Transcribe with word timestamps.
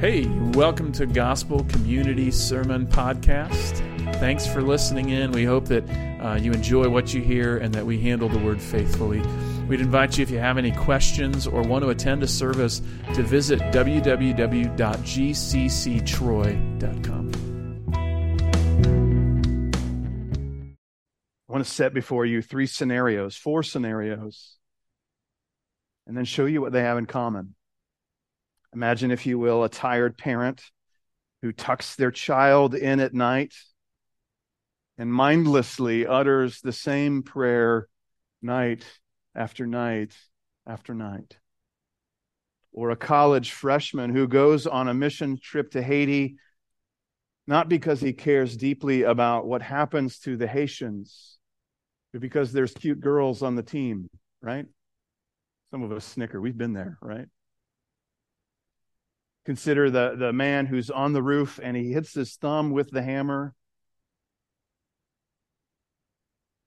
Hey, 0.00 0.26
welcome 0.54 0.92
to 0.92 1.06
Gospel 1.06 1.64
Community 1.64 2.30
Sermon 2.30 2.86
Podcast. 2.86 3.78
Thanks 4.20 4.46
for 4.46 4.62
listening 4.62 5.08
in. 5.10 5.32
We 5.32 5.44
hope 5.44 5.64
that 5.64 5.82
uh, 6.20 6.38
you 6.40 6.52
enjoy 6.52 6.88
what 6.88 7.12
you 7.12 7.20
hear 7.20 7.58
and 7.58 7.74
that 7.74 7.84
we 7.84 8.00
handle 8.00 8.28
the 8.28 8.38
word 8.38 8.62
faithfully. 8.62 9.20
We'd 9.66 9.80
invite 9.80 10.16
you, 10.16 10.22
if 10.22 10.30
you 10.30 10.38
have 10.38 10.56
any 10.56 10.70
questions 10.70 11.48
or 11.48 11.62
want 11.62 11.82
to 11.82 11.90
attend 11.90 12.22
a 12.22 12.28
service, 12.28 12.80
to 13.14 13.24
visit 13.24 13.58
www.gcctroy.com. 13.58 14.28
I 21.48 21.52
want 21.52 21.64
to 21.64 21.70
set 21.72 21.92
before 21.92 22.24
you 22.24 22.40
three 22.40 22.68
scenarios, 22.68 23.34
four 23.34 23.64
scenarios, 23.64 24.58
and 26.06 26.16
then 26.16 26.24
show 26.24 26.46
you 26.46 26.60
what 26.60 26.70
they 26.70 26.82
have 26.82 26.98
in 26.98 27.06
common. 27.06 27.56
Imagine, 28.74 29.10
if 29.10 29.26
you 29.26 29.38
will, 29.38 29.64
a 29.64 29.68
tired 29.68 30.18
parent 30.18 30.62
who 31.42 31.52
tucks 31.52 31.96
their 31.96 32.10
child 32.10 32.74
in 32.74 33.00
at 33.00 33.14
night 33.14 33.54
and 34.98 35.12
mindlessly 35.12 36.06
utters 36.06 36.60
the 36.60 36.72
same 36.72 37.22
prayer 37.22 37.86
night 38.42 38.84
after 39.34 39.66
night 39.66 40.14
after 40.66 40.94
night. 40.94 41.38
Or 42.72 42.90
a 42.90 42.96
college 42.96 43.52
freshman 43.52 44.10
who 44.14 44.28
goes 44.28 44.66
on 44.66 44.88
a 44.88 44.94
mission 44.94 45.38
trip 45.40 45.70
to 45.72 45.82
Haiti, 45.82 46.36
not 47.46 47.68
because 47.68 48.00
he 48.00 48.12
cares 48.12 48.56
deeply 48.56 49.02
about 49.02 49.46
what 49.46 49.62
happens 49.62 50.18
to 50.20 50.36
the 50.36 50.46
Haitians, 50.46 51.38
but 52.12 52.20
because 52.20 52.52
there's 52.52 52.74
cute 52.74 53.00
girls 53.00 53.42
on 53.42 53.54
the 53.54 53.62
team, 53.62 54.08
right? 54.42 54.66
Some 55.70 55.82
of 55.82 55.92
us 55.92 56.04
snicker. 56.04 56.40
We've 56.40 56.58
been 56.58 56.74
there, 56.74 56.98
right? 57.00 57.26
Consider 59.48 59.88
the, 59.88 60.14
the 60.14 60.30
man 60.30 60.66
who's 60.66 60.90
on 60.90 61.14
the 61.14 61.22
roof 61.22 61.58
and 61.62 61.74
he 61.74 61.90
hits 61.90 62.12
his 62.12 62.36
thumb 62.36 62.70
with 62.70 62.90
the 62.90 63.00
hammer. 63.00 63.54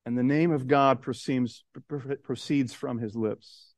And 0.03 0.17
the 0.17 0.23
name 0.23 0.51
of 0.51 0.65
God 0.65 0.99
proceeds, 0.99 1.63
proceeds 2.23 2.73
from 2.73 2.97
his 2.97 3.15
lips. 3.15 3.75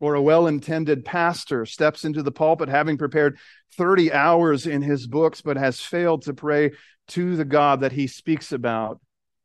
Or 0.00 0.14
a 0.14 0.22
well 0.22 0.46
intended 0.46 1.04
pastor 1.04 1.66
steps 1.66 2.06
into 2.06 2.22
the 2.22 2.32
pulpit 2.32 2.70
having 2.70 2.96
prepared 2.96 3.36
30 3.76 4.14
hours 4.14 4.66
in 4.66 4.80
his 4.80 5.06
books, 5.06 5.42
but 5.42 5.58
has 5.58 5.78
failed 5.78 6.22
to 6.22 6.32
pray 6.32 6.70
to 7.08 7.36
the 7.36 7.44
God 7.44 7.80
that 7.80 7.92
he 7.92 8.06
speaks 8.06 8.50
about 8.50 8.98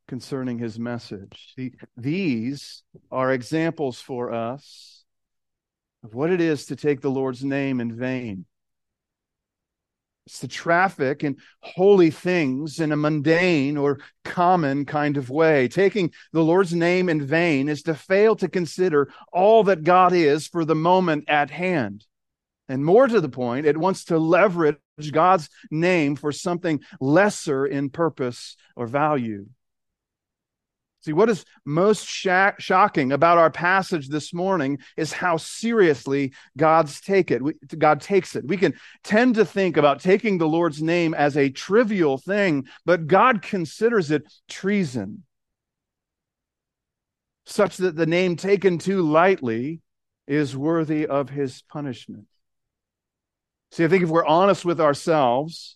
concerning 0.08 0.60
his 0.60 0.80
message. 0.80 1.54
These 1.98 2.84
are 3.12 3.34
examples 3.34 4.00
for 4.00 4.32
us 4.32 5.03
of 6.04 6.14
what 6.14 6.30
it 6.30 6.42
is 6.42 6.66
to 6.68 6.76
take 6.76 7.02
the 7.02 7.12
Lord's 7.12 7.44
name 7.44 7.80
in 7.80 7.96
vain. 7.96 8.46
It's 10.26 10.40
to 10.40 10.48
traffic 10.48 11.24
in 11.24 11.38
holy 11.60 12.10
things 12.10 12.80
in 12.80 12.94
a 12.94 12.98
mundane 12.98 13.76
or 13.76 14.00
common 14.24 14.86
kind 14.86 15.18
of 15.18 15.30
way. 15.30 15.68
Taking 15.68 16.12
the 16.32 16.44
Lord's 16.44 16.74
name 16.74 17.10
in 17.10 17.26
vain 17.26 17.68
is 17.68 17.84
to 17.84 17.94
fail 17.94 18.36
to 18.38 18.48
consider 18.48 19.12
all 19.34 19.66
that 19.66 19.84
God 19.84 20.14
is 20.14 20.48
for 20.48 20.64
the 20.64 20.76
moment 20.76 21.26
at 21.28 21.50
hand. 21.50 22.06
And 22.70 22.86
more 22.86 23.08
to 23.08 23.20
the 23.20 23.28
point, 23.28 23.66
it 23.66 23.78
wants 23.78 24.06
to 24.06 24.18
leverage 24.18 24.78
God's 25.12 25.50
name 25.70 26.16
for 26.16 26.32
something 26.32 26.80
lesser 27.02 27.66
in 27.66 27.90
purpose 27.90 28.56
or 28.78 28.88
value. 28.88 29.48
See, 31.04 31.12
what 31.12 31.30
is 31.30 31.44
most 31.66 32.06
shocking 32.08 33.12
about 33.12 33.38
our 33.38 33.52
passage 33.52 34.08
this 34.08 34.34
morning 34.34 34.80
is 34.96 35.12
how 35.12 35.36
seriously 35.36 36.34
God's 36.58 37.02
take 37.02 37.30
it. 37.30 37.42
We, 37.42 37.56
God 37.78 38.00
takes 38.00 38.38
it. 38.38 38.48
We 38.48 38.56
can 38.56 38.74
tend 39.04 39.36
to 39.36 39.44
think 39.44 39.76
about 39.76 40.00
taking 40.00 40.38
the 40.38 40.48
Lord's 40.48 40.82
name 40.82 41.14
as 41.14 41.36
a 41.36 41.50
trivial 41.50 42.18
thing, 42.18 42.68
but 42.86 43.08
God 43.08 43.42
considers 43.42 44.12
it 44.12 44.24
treason, 44.48 45.24
such 47.46 47.76
that 47.78 47.98
the 47.98 48.06
name 48.06 48.38
taken 48.38 48.78
too 48.78 49.02
lightly 49.02 49.82
is 50.26 50.56
worthy 50.56 51.06
of 51.06 51.30
his 51.30 51.64
punishment. 51.64 52.28
See, 53.74 53.84
I 53.84 53.90
think 53.90 54.04
if 54.04 54.10
we're 54.10 54.26
honest 54.26 54.64
with 54.64 54.80
ourselves, 54.80 55.76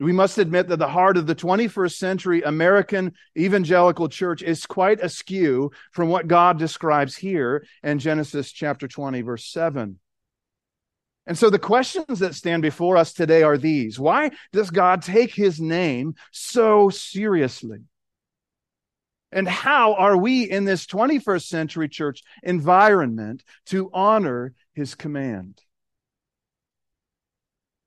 we 0.00 0.12
must 0.12 0.38
admit 0.38 0.68
that 0.68 0.78
the 0.78 0.88
heart 0.88 1.18
of 1.18 1.26
the 1.26 1.34
21st 1.34 1.92
century 1.92 2.42
American 2.42 3.12
evangelical 3.38 4.08
church 4.08 4.42
is 4.42 4.64
quite 4.64 5.00
askew 5.00 5.70
from 5.92 6.08
what 6.08 6.26
God 6.26 6.58
describes 6.58 7.16
here 7.16 7.66
in 7.82 7.98
Genesis 7.98 8.50
chapter 8.50 8.88
20, 8.88 9.20
verse 9.20 9.44
7. 9.44 9.98
And 11.26 11.38
so 11.38 11.50
the 11.50 11.58
questions 11.58 12.18
that 12.20 12.34
stand 12.34 12.62
before 12.62 12.96
us 12.96 13.12
today 13.12 13.42
are 13.42 13.58
these 13.58 14.00
Why 14.00 14.30
does 14.52 14.70
God 14.70 15.02
take 15.02 15.34
his 15.34 15.60
name 15.60 16.14
so 16.32 16.88
seriously? 16.88 17.80
And 19.32 19.46
how 19.46 19.94
are 19.94 20.16
we 20.16 20.50
in 20.50 20.64
this 20.64 20.86
21st 20.86 21.46
century 21.46 21.88
church 21.88 22.22
environment 22.42 23.44
to 23.66 23.90
honor 23.92 24.54
his 24.72 24.94
command? 24.94 25.60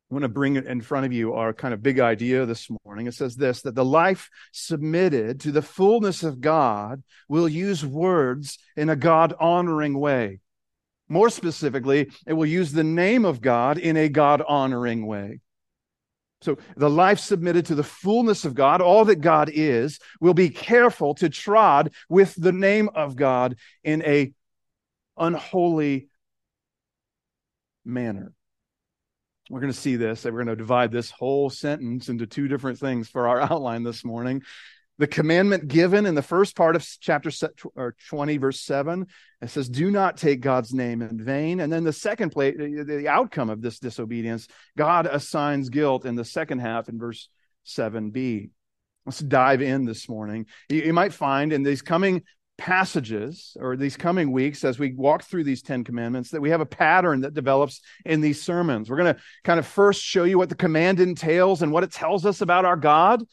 I 0.09 0.13
want 0.13 0.23
to 0.23 0.29
bring 0.29 0.57
it 0.57 0.67
in 0.67 0.81
front 0.81 1.05
of 1.05 1.13
you 1.13 1.33
our 1.33 1.53
kind 1.53 1.73
of 1.73 1.81
big 1.81 1.99
idea 1.99 2.45
this 2.45 2.69
morning. 2.85 3.07
It 3.07 3.15
says 3.15 3.35
this 3.35 3.61
that 3.63 3.73
the 3.73 3.85
life 3.85 4.29
submitted 4.51 5.39
to 5.41 5.51
the 5.51 5.61
fullness 5.61 6.23
of 6.23 6.39
God 6.39 7.01
will 7.27 7.49
use 7.49 7.85
words 7.85 8.59
in 8.75 8.89
a 8.89 8.95
God 8.95 9.33
honoring 9.39 9.97
way. 9.97 10.39
More 11.09 11.29
specifically, 11.29 12.11
it 12.27 12.33
will 12.33 12.45
use 12.45 12.71
the 12.71 12.83
name 12.83 13.25
of 13.25 13.41
God 13.41 13.77
in 13.77 13.97
a 13.97 14.09
God 14.09 14.41
honoring 14.47 15.05
way. 15.05 15.39
So 16.43 16.57
the 16.75 16.89
life 16.89 17.19
submitted 17.19 17.67
to 17.67 17.75
the 17.75 17.83
fullness 17.83 18.43
of 18.43 18.53
God, 18.53 18.81
all 18.81 19.05
that 19.05 19.21
God 19.21 19.49
is, 19.53 19.99
will 20.19 20.33
be 20.33 20.49
careful 20.49 21.15
to 21.15 21.29
trod 21.29 21.93
with 22.09 22.35
the 22.35 22.51
name 22.51 22.89
of 22.93 23.15
God 23.15 23.55
in 23.83 24.03
a 24.03 24.33
unholy 25.17 26.09
manner. 27.85 28.33
We're 29.53 29.59
going 29.59 29.71
to 29.71 29.79
see 29.79 29.97
this. 29.97 30.25
We're 30.25 30.31
going 30.31 30.47
to 30.47 30.55
divide 30.55 30.91
this 30.91 31.11
whole 31.11 31.51
sentence 31.51 32.09
into 32.09 32.25
two 32.25 32.47
different 32.47 32.79
things 32.79 33.07
for 33.07 33.27
our 33.27 33.39
outline 33.51 33.83
this 33.83 34.03
morning. 34.03 34.41
The 34.97 35.05
commandment 35.05 35.67
given 35.67 36.07
in 36.07 36.15
the 36.15 36.23
first 36.23 36.55
part 36.55 36.75
of 36.75 36.87
chapter 36.99 37.29
20, 38.09 38.37
verse 38.37 38.61
7, 38.61 39.05
it 39.43 39.49
says, 39.51 39.69
Do 39.69 39.91
not 39.91 40.17
take 40.17 40.41
God's 40.41 40.73
name 40.73 41.03
in 41.03 41.23
vain. 41.23 41.59
And 41.59 41.71
then 41.71 41.83
the 41.83 41.93
second 41.93 42.31
place, 42.31 42.55
the 42.57 43.07
outcome 43.07 43.51
of 43.51 43.61
this 43.61 43.77
disobedience, 43.77 44.47
God 44.75 45.05
assigns 45.05 45.69
guilt 45.69 46.05
in 46.05 46.15
the 46.15 46.25
second 46.25 46.57
half 46.57 46.89
in 46.89 46.97
verse 46.97 47.29
7b. 47.67 48.49
Let's 49.05 49.19
dive 49.19 49.61
in 49.61 49.85
this 49.85 50.09
morning. 50.09 50.47
You, 50.67 50.93
might 50.93 51.13
find 51.13 51.53
in 51.53 51.61
these 51.61 51.83
coming 51.83 52.23
passages 52.57 53.57
or 53.59 53.75
these 53.75 53.97
coming 53.97 54.31
weeks 54.31 54.63
as 54.63 54.77
we 54.77 54.93
walk 54.93 55.23
through 55.23 55.43
these 55.43 55.61
10 55.61 55.83
commandments 55.83 56.29
that 56.31 56.41
we 56.41 56.49
have 56.49 56.61
a 56.61 56.65
pattern 56.65 57.21
that 57.21 57.33
develops 57.33 57.81
in 58.05 58.21
these 58.21 58.41
sermons. 58.41 58.89
We're 58.89 58.97
going 58.97 59.15
to 59.15 59.21
kind 59.43 59.59
of 59.59 59.67
first 59.67 60.01
show 60.01 60.23
you 60.23 60.37
what 60.37 60.49
the 60.49 60.55
command 60.55 60.99
entails 60.99 61.61
and 61.61 61.71
what 61.71 61.83
it 61.83 61.91
tells 61.91 62.25
us 62.25 62.41
about 62.41 62.65
our 62.65 62.77
God. 62.77 63.23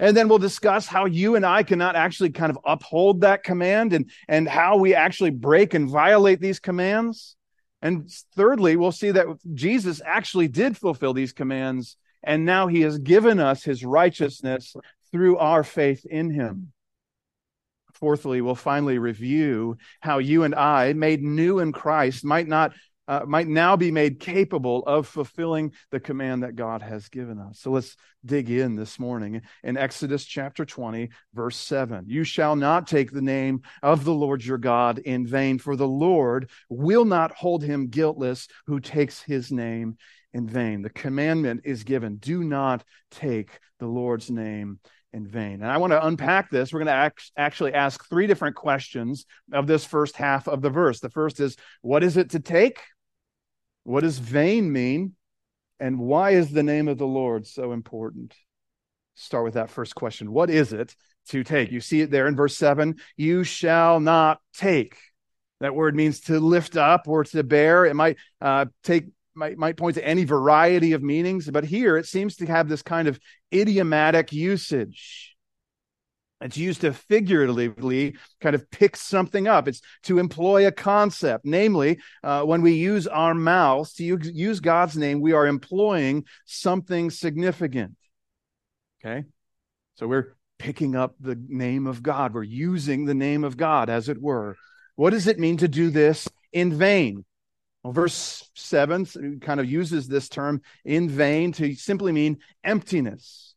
And 0.00 0.16
then 0.16 0.28
we'll 0.28 0.38
discuss 0.38 0.86
how 0.86 1.06
you 1.06 1.34
and 1.34 1.44
I 1.44 1.62
cannot 1.62 1.96
actually 1.96 2.30
kind 2.30 2.50
of 2.50 2.58
uphold 2.64 3.22
that 3.22 3.42
command 3.42 3.92
and, 3.92 4.10
and 4.28 4.48
how 4.48 4.76
we 4.76 4.94
actually 4.94 5.30
break 5.30 5.74
and 5.74 5.88
violate 5.88 6.40
these 6.40 6.60
commands. 6.60 7.36
And 7.82 8.10
thirdly, 8.36 8.76
we'll 8.76 8.92
see 8.92 9.12
that 9.12 9.26
Jesus 9.54 10.00
actually 10.04 10.48
did 10.48 10.76
fulfill 10.76 11.14
these 11.14 11.32
commands, 11.32 11.96
and 12.24 12.44
now 12.44 12.66
he 12.66 12.80
has 12.80 12.98
given 12.98 13.38
us 13.38 13.62
his 13.62 13.84
righteousness 13.84 14.74
through 15.12 15.38
our 15.38 15.62
faith 15.62 16.04
in 16.04 16.30
him. 16.30 16.72
Fourthly, 17.98 18.40
we'll 18.40 18.54
finally 18.54 18.98
review 18.98 19.76
how 20.00 20.18
you 20.18 20.44
and 20.44 20.54
I, 20.54 20.92
made 20.92 21.22
new 21.22 21.58
in 21.58 21.72
Christ, 21.72 22.24
might 22.24 22.46
not 22.46 22.72
uh, 23.08 23.24
might 23.26 23.48
now 23.48 23.74
be 23.74 23.90
made 23.90 24.20
capable 24.20 24.84
of 24.84 25.08
fulfilling 25.08 25.72
the 25.90 25.98
command 25.98 26.42
that 26.42 26.54
God 26.54 26.82
has 26.82 27.08
given 27.08 27.38
us. 27.38 27.58
So 27.58 27.70
let's 27.70 27.96
dig 28.24 28.50
in 28.50 28.76
this 28.76 28.98
morning 28.98 29.40
in 29.64 29.78
Exodus 29.78 30.26
chapter 30.26 30.66
20, 30.66 31.08
verse 31.32 31.56
7. 31.56 32.04
You 32.06 32.22
shall 32.22 32.54
not 32.54 32.86
take 32.86 33.10
the 33.10 33.22
name 33.22 33.62
of 33.82 34.04
the 34.04 34.12
Lord 34.12 34.44
your 34.44 34.58
God 34.58 34.98
in 34.98 35.26
vain, 35.26 35.58
for 35.58 35.74
the 35.74 35.88
Lord 35.88 36.50
will 36.68 37.06
not 37.06 37.32
hold 37.32 37.64
him 37.64 37.88
guiltless 37.88 38.46
who 38.66 38.78
takes 38.78 39.22
his 39.22 39.50
name 39.50 39.96
in 40.34 40.46
vain. 40.46 40.82
The 40.82 40.90
commandment 40.90 41.62
is 41.64 41.84
given 41.84 42.16
do 42.16 42.44
not 42.44 42.84
take 43.10 43.58
the 43.78 43.86
Lord's 43.86 44.30
name 44.30 44.80
in 45.12 45.26
vain. 45.26 45.54
And 45.62 45.66
I 45.66 45.78
want 45.78 45.92
to 45.92 46.06
unpack 46.06 46.50
this. 46.50 46.72
We're 46.72 46.80
going 46.80 46.86
to 46.86 46.92
act, 46.92 47.30
actually 47.36 47.74
ask 47.74 48.08
three 48.08 48.26
different 48.26 48.56
questions 48.56 49.24
of 49.52 49.66
this 49.66 49.84
first 49.84 50.16
half 50.16 50.48
of 50.48 50.60
the 50.60 50.70
verse. 50.70 51.00
The 51.00 51.10
first 51.10 51.40
is, 51.40 51.56
what 51.82 52.02
is 52.02 52.16
it 52.16 52.30
to 52.30 52.40
take? 52.40 52.80
What 53.84 54.02
does 54.02 54.18
vain 54.18 54.70
mean? 54.70 55.14
And 55.80 55.98
why 55.98 56.32
is 56.32 56.50
the 56.50 56.62
name 56.62 56.88
of 56.88 56.98
the 56.98 57.06
Lord 57.06 57.46
so 57.46 57.72
important? 57.72 58.34
Start 59.14 59.44
with 59.44 59.54
that 59.54 59.70
first 59.70 59.94
question. 59.94 60.32
What 60.32 60.50
is 60.50 60.72
it 60.72 60.94
to 61.30 61.42
take? 61.42 61.72
You 61.72 61.80
see 61.80 62.02
it 62.02 62.10
there 62.10 62.26
in 62.26 62.36
verse 62.36 62.56
7 62.56 62.96
you 63.16 63.44
shall 63.44 64.00
not 64.00 64.40
take. 64.54 64.96
That 65.60 65.74
word 65.74 65.96
means 65.96 66.20
to 66.22 66.38
lift 66.38 66.76
up 66.76 67.08
or 67.08 67.24
to 67.24 67.42
bear. 67.42 67.84
It 67.84 67.94
might 67.94 68.16
uh, 68.40 68.66
take 68.84 69.06
might, 69.38 69.56
might 69.56 69.76
point 69.76 69.94
to 69.94 70.06
any 70.06 70.24
variety 70.24 70.92
of 70.92 71.02
meanings, 71.02 71.48
but 71.48 71.64
here 71.64 71.96
it 71.96 72.06
seems 72.06 72.36
to 72.36 72.46
have 72.46 72.68
this 72.68 72.82
kind 72.82 73.08
of 73.08 73.18
idiomatic 73.54 74.32
usage. 74.32 75.36
It's 76.40 76.56
used 76.56 76.82
to 76.82 76.92
figuratively 76.92 78.16
kind 78.40 78.54
of 78.54 78.70
pick 78.70 78.96
something 78.96 79.48
up. 79.48 79.66
It's 79.66 79.80
to 80.04 80.18
employ 80.18 80.66
a 80.66 80.72
concept. 80.72 81.44
Namely, 81.44 81.98
uh, 82.22 82.42
when 82.42 82.62
we 82.62 82.74
use 82.74 83.08
our 83.08 83.34
mouths 83.34 83.94
to 83.94 84.04
use 84.04 84.60
God's 84.60 84.96
name, 84.96 85.20
we 85.20 85.32
are 85.32 85.46
employing 85.46 86.26
something 86.44 87.10
significant. 87.10 87.96
Okay? 89.00 89.24
So 89.96 90.06
we're 90.06 90.36
picking 90.58 90.94
up 90.94 91.16
the 91.18 91.40
name 91.48 91.88
of 91.88 92.04
God. 92.04 92.34
We're 92.34 92.44
using 92.44 93.04
the 93.04 93.14
name 93.14 93.42
of 93.42 93.56
God, 93.56 93.90
as 93.90 94.08
it 94.08 94.20
were. 94.20 94.56
What 94.94 95.10
does 95.10 95.26
it 95.26 95.40
mean 95.40 95.56
to 95.56 95.68
do 95.68 95.90
this 95.90 96.28
in 96.52 96.72
vain? 96.72 97.24
Well, 97.82 97.92
verse 97.92 98.48
7 98.54 99.40
kind 99.40 99.60
of 99.60 99.70
uses 99.70 100.08
this 100.08 100.28
term 100.28 100.62
in 100.84 101.08
vain 101.08 101.52
to 101.52 101.74
simply 101.74 102.12
mean 102.12 102.38
emptiness. 102.64 103.54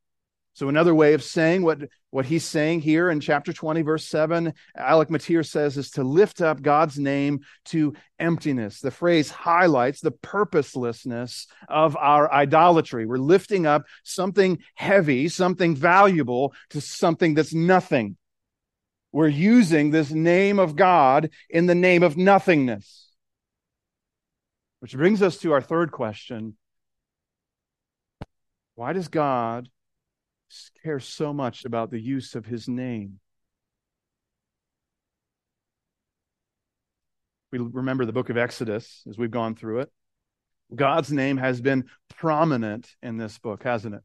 So, 0.53 0.69
another 0.69 0.93
way 0.93 1.13
of 1.13 1.23
saying 1.23 1.63
what, 1.63 1.79
what 2.11 2.25
he's 2.25 2.43
saying 2.43 2.81
here 2.81 3.09
in 3.09 3.19
chapter 3.19 3.53
20, 3.53 3.81
verse 3.81 4.05
7, 4.05 4.53
Alec 4.75 5.09
Motyer 5.09 5.43
says, 5.43 5.77
is 5.77 5.91
to 5.91 6.03
lift 6.03 6.41
up 6.41 6.61
God's 6.61 6.99
name 6.99 7.39
to 7.65 7.95
emptiness. 8.19 8.79
The 8.79 8.91
phrase 8.91 9.31
highlights 9.31 10.01
the 10.01 10.11
purposelessness 10.11 11.47
of 11.69 11.95
our 11.95 12.31
idolatry. 12.31 13.05
We're 13.05 13.17
lifting 13.17 13.65
up 13.65 13.85
something 14.03 14.59
heavy, 14.75 15.29
something 15.29 15.75
valuable, 15.75 16.53
to 16.71 16.81
something 16.81 17.33
that's 17.33 17.53
nothing. 17.53 18.17
We're 19.13 19.29
using 19.29 19.89
this 19.89 20.11
name 20.11 20.59
of 20.59 20.75
God 20.75 21.31
in 21.49 21.65
the 21.65 21.75
name 21.75 22.03
of 22.03 22.17
nothingness. 22.17 23.10
Which 24.81 24.93
brings 24.93 25.21
us 25.21 25.37
to 25.37 25.53
our 25.53 25.61
third 25.61 25.91
question 25.91 26.57
Why 28.75 28.93
does 28.93 29.07
God 29.07 29.69
care 30.83 30.99
so 30.99 31.33
much 31.33 31.65
about 31.65 31.91
the 31.91 31.99
use 31.99 32.35
of 32.35 32.45
his 32.45 32.67
name. 32.67 33.19
We 37.51 37.59
remember 37.59 38.05
the 38.05 38.13
book 38.13 38.29
of 38.29 38.37
Exodus 38.37 39.03
as 39.09 39.17
we've 39.17 39.31
gone 39.31 39.55
through 39.55 39.81
it. 39.81 39.91
God's 40.73 41.11
name 41.11 41.37
has 41.37 41.59
been 41.59 41.85
prominent 42.15 42.95
in 43.03 43.17
this 43.17 43.37
book, 43.37 43.63
hasn't 43.63 43.95
it? 43.95 44.01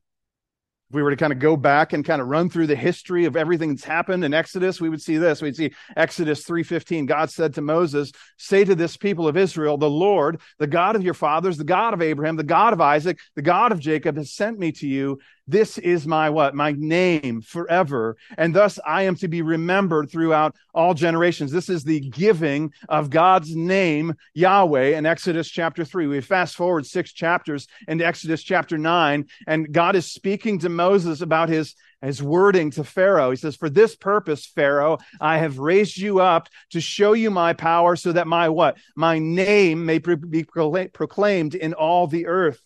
If 0.88 0.94
we 0.94 1.02
were 1.02 1.10
to 1.10 1.16
kind 1.16 1.32
of 1.32 1.40
go 1.40 1.56
back 1.56 1.92
and 1.92 2.04
kind 2.04 2.22
of 2.22 2.28
run 2.28 2.48
through 2.48 2.68
the 2.68 2.76
history 2.76 3.24
of 3.24 3.36
everything 3.36 3.70
that's 3.70 3.84
happened 3.84 4.24
in 4.24 4.32
Exodus, 4.32 4.80
we 4.80 4.88
would 4.88 5.02
see 5.02 5.16
this. 5.16 5.42
We'd 5.42 5.56
see 5.56 5.72
Exodus 5.96 6.44
3:15. 6.44 7.06
God 7.06 7.28
said 7.28 7.54
to 7.54 7.60
Moses, 7.60 8.12
"Say 8.36 8.64
to 8.64 8.74
this 8.76 8.96
people 8.96 9.26
of 9.26 9.36
Israel, 9.36 9.78
the 9.78 9.90
Lord, 9.90 10.40
the 10.58 10.68
God 10.68 10.94
of 10.94 11.02
your 11.02 11.14
fathers, 11.14 11.56
the 11.56 11.64
God 11.64 11.92
of 11.92 12.02
Abraham, 12.02 12.36
the 12.36 12.44
God 12.44 12.72
of 12.72 12.80
Isaac, 12.80 13.18
the 13.34 13.42
God 13.42 13.72
of 13.72 13.80
Jacob 13.80 14.16
has 14.16 14.32
sent 14.32 14.60
me 14.60 14.70
to 14.72 14.86
you. 14.86 15.18
This 15.48 15.78
is 15.78 16.08
my 16.08 16.28
what? 16.28 16.56
My 16.56 16.72
name 16.72 17.40
forever. 17.40 18.16
And 18.36 18.52
thus 18.52 18.80
I 18.84 19.02
am 19.02 19.14
to 19.16 19.28
be 19.28 19.42
remembered 19.42 20.10
throughout 20.10 20.56
all 20.74 20.92
generations. 20.92 21.52
This 21.52 21.68
is 21.68 21.84
the 21.84 22.00
giving 22.00 22.72
of 22.88 23.10
God's 23.10 23.54
name, 23.54 24.14
Yahweh, 24.34 24.98
in 24.98 25.06
Exodus 25.06 25.48
chapter 25.48 25.84
3. 25.84 26.08
We 26.08 26.20
fast 26.20 26.56
forward 26.56 26.84
six 26.84 27.12
chapters 27.12 27.68
into 27.86 28.04
Exodus 28.04 28.42
chapter 28.42 28.76
9, 28.76 29.26
and 29.46 29.72
God 29.72 29.94
is 29.94 30.10
speaking 30.10 30.58
to 30.60 30.68
Moses 30.68 31.20
about 31.20 31.48
his 31.48 31.76
his 32.02 32.22
wording 32.22 32.70
to 32.72 32.84
Pharaoh. 32.84 33.30
He 33.30 33.36
says, 33.36 33.56
For 33.56 33.70
this 33.70 33.96
purpose, 33.96 34.46
Pharaoh, 34.46 34.98
I 35.20 35.38
have 35.38 35.58
raised 35.58 35.96
you 35.96 36.20
up 36.20 36.48
to 36.70 36.80
show 36.80 37.14
you 37.14 37.30
my 37.30 37.54
power 37.54 37.96
so 37.96 38.12
that 38.12 38.26
my 38.26 38.48
what? 38.50 38.76
My 38.94 39.18
name 39.18 39.86
may 39.86 39.98
be 39.98 40.44
proclaimed 40.44 41.54
in 41.54 41.72
all 41.72 42.06
the 42.06 42.26
earth. 42.26 42.60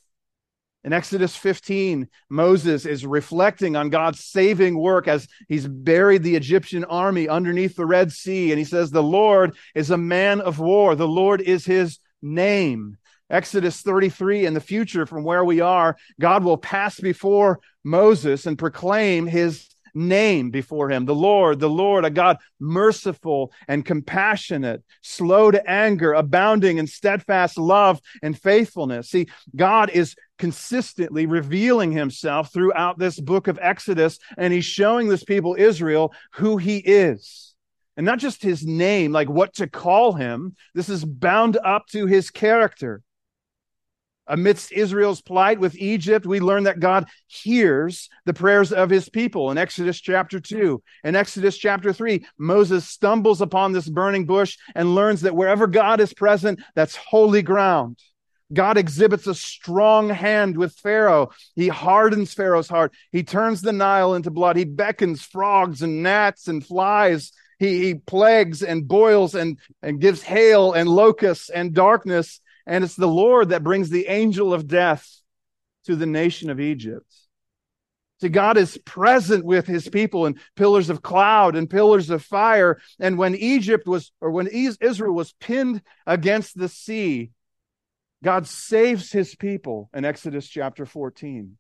In 0.83 0.95
Exodus 0.95 1.37
15, 1.37 2.09
Moses 2.31 2.87
is 2.87 3.05
reflecting 3.05 3.77
on 3.77 3.91
God's 3.91 4.25
saving 4.25 4.79
work 4.79 5.09
as 5.09 5.29
he's 5.47 5.69
buried 5.69 6.23
the 6.23 6.37
Egyptian 6.37 6.85
army 6.85 7.29
underneath 7.29 7.77
the 7.77 7.85
Red 7.85 8.13
Sea. 8.13 8.51
And 8.51 8.59
he 8.59 8.65
says, 8.65 8.91
The 8.91 9.03
Lord 9.03 9.57
is 9.75 9.91
a 9.91 9.99
man 9.99 10.41
of 10.41 10.59
war. 10.59 10.95
The 10.95 11.07
Lord 11.07 11.43
is 11.43 11.67
his 11.67 11.99
name. 12.23 12.97
Exodus 13.29 13.83
33, 13.83 14.47
in 14.47 14.55
the 14.55 14.61
future, 14.61 15.07
from 15.07 15.23
where 15.23 15.45
we 15.45 15.61
are, 15.61 15.97
God 16.19 16.43
will 16.43 16.57
pass 16.57 16.99
before 16.99 17.61
Moses 17.85 18.47
and 18.47 18.59
proclaim 18.59 19.27
his 19.27 19.70
name 19.95 20.51
before 20.51 20.91
him. 20.91 21.05
The 21.05 21.15
Lord, 21.15 21.61
the 21.61 21.71
Lord, 21.71 22.05
a 22.05 22.11
God 22.11 22.39
merciful 22.59 23.53
and 23.69 23.85
compassionate, 23.85 24.83
slow 25.03 25.51
to 25.51 25.71
anger, 25.71 26.13
abounding 26.13 26.79
in 26.79 26.87
steadfast 26.87 27.59
love 27.59 28.01
and 28.23 28.39
faithfulness. 28.39 29.11
See, 29.11 29.29
God 29.55 29.91
is 29.91 30.15
consistently 30.39 31.27
revealing 31.27 31.93
himself 31.93 32.53
throughout 32.53 32.99
this 32.99 33.21
book 33.21 33.47
of 33.47 33.59
Exodus, 33.61 34.19
and 34.39 34.53
he's 34.53 34.65
showing 34.65 35.09
this 35.09 35.25
people, 35.25 35.55
Israel, 35.59 36.13
who 36.33 36.57
he 36.57 36.79
is. 36.79 37.55
And 37.97 38.07
not 38.07 38.19
just 38.19 38.43
his 38.43 38.65
name, 38.65 39.13
like 39.13 39.29
what 39.29 39.55
to 39.55 39.67
call 39.67 40.15
him. 40.15 40.55
This 40.75 40.89
is 40.89 41.05
bound 41.05 41.59
up 41.63 41.87
to 41.89 42.07
his 42.07 42.31
character. 42.31 43.03
Amidst 44.31 44.71
Israel's 44.71 45.21
plight 45.21 45.59
with 45.59 45.75
Egypt, 45.77 46.25
we 46.25 46.39
learn 46.39 46.63
that 46.63 46.79
God 46.79 47.09
hears 47.27 48.09
the 48.27 48.33
prayers 48.33 48.73
of 48.73 48.89
his 48.89 49.09
people 49.09 49.51
in 49.51 49.59
Exodus 49.59 50.01
chapter 50.01 50.39
2. 50.39 50.81
In 51.03 51.17
Exodus 51.17 51.59
chapter 51.59 51.93
3, 51.93 52.25
Moses 52.39 52.87
stumbles 52.89 53.41
upon 53.41 53.73
this 53.73 53.89
burning 53.89 54.27
bush 54.27 54.57
and 54.77 54.95
learns 54.95 55.23
that 55.23 55.35
wherever 55.35 55.67
God 55.67 55.99
is 55.99 56.15
present, 56.15 56.61
that's 56.77 56.95
holy 56.95 57.43
ground. 57.43 57.99
God 58.53 58.79
exhibits 58.79 59.27
a 59.27 59.35
strong 59.35 60.09
hand 60.09 60.57
with 60.57 60.75
Pharaoh. 60.75 61.31
He 61.57 61.67
hardens 61.67 62.33
Pharaoh's 62.33 62.69
heart. 62.69 62.93
He 63.11 63.25
turns 63.25 63.63
the 63.63 63.73
Nile 63.73 64.15
into 64.15 64.31
blood. 64.31 64.57
He 64.57 64.65
beckons 64.65 65.23
frogs 65.25 65.83
and 65.83 66.05
gnats 66.05 66.47
and 66.47 66.65
flies. 66.65 67.33
He, 67.59 67.83
he 67.83 67.95
plagues 67.95 68.63
and 68.63 68.87
boils 68.87 69.35
and, 69.35 69.59
and 69.83 70.01
gives 70.01 70.23
hail 70.23 70.73
and 70.73 70.89
locusts 70.89 71.51
and 71.51 71.75
darkness 71.75 72.41
and 72.71 72.85
it's 72.85 72.95
the 72.95 73.09
Lord 73.09 73.49
that 73.49 73.65
brings 73.65 73.91
the 73.91 74.07
angel 74.07 74.55
of 74.55 74.69
death 74.69 75.21
to 75.87 75.97
the 75.97 76.07
nation 76.07 76.51
of 76.51 76.61
Egypt. 76.61 77.13
See, 78.21 78.29
God 78.29 78.57
is 78.57 78.79
present 78.85 79.45
with 79.45 79.67
his 79.67 79.89
people 79.89 80.27
in 80.27 80.39
pillars 80.55 80.89
of 80.89 81.03
cloud 81.03 81.57
and 81.57 81.69
pillars 81.69 82.11
of 82.11 82.23
fire. 82.23 82.81
And 83.01 83.19
when 83.19 83.35
Egypt 83.35 83.89
was, 83.89 84.13
or 84.21 84.31
when 84.31 84.47
Israel 84.47 85.13
was 85.13 85.33
pinned 85.41 85.83
against 86.07 86.57
the 86.57 86.69
sea, 86.69 87.33
God 88.23 88.47
saves 88.47 89.11
his 89.11 89.35
people 89.35 89.91
in 89.93 90.05
Exodus 90.05 90.47
chapter 90.47 90.87
14. 90.87 91.57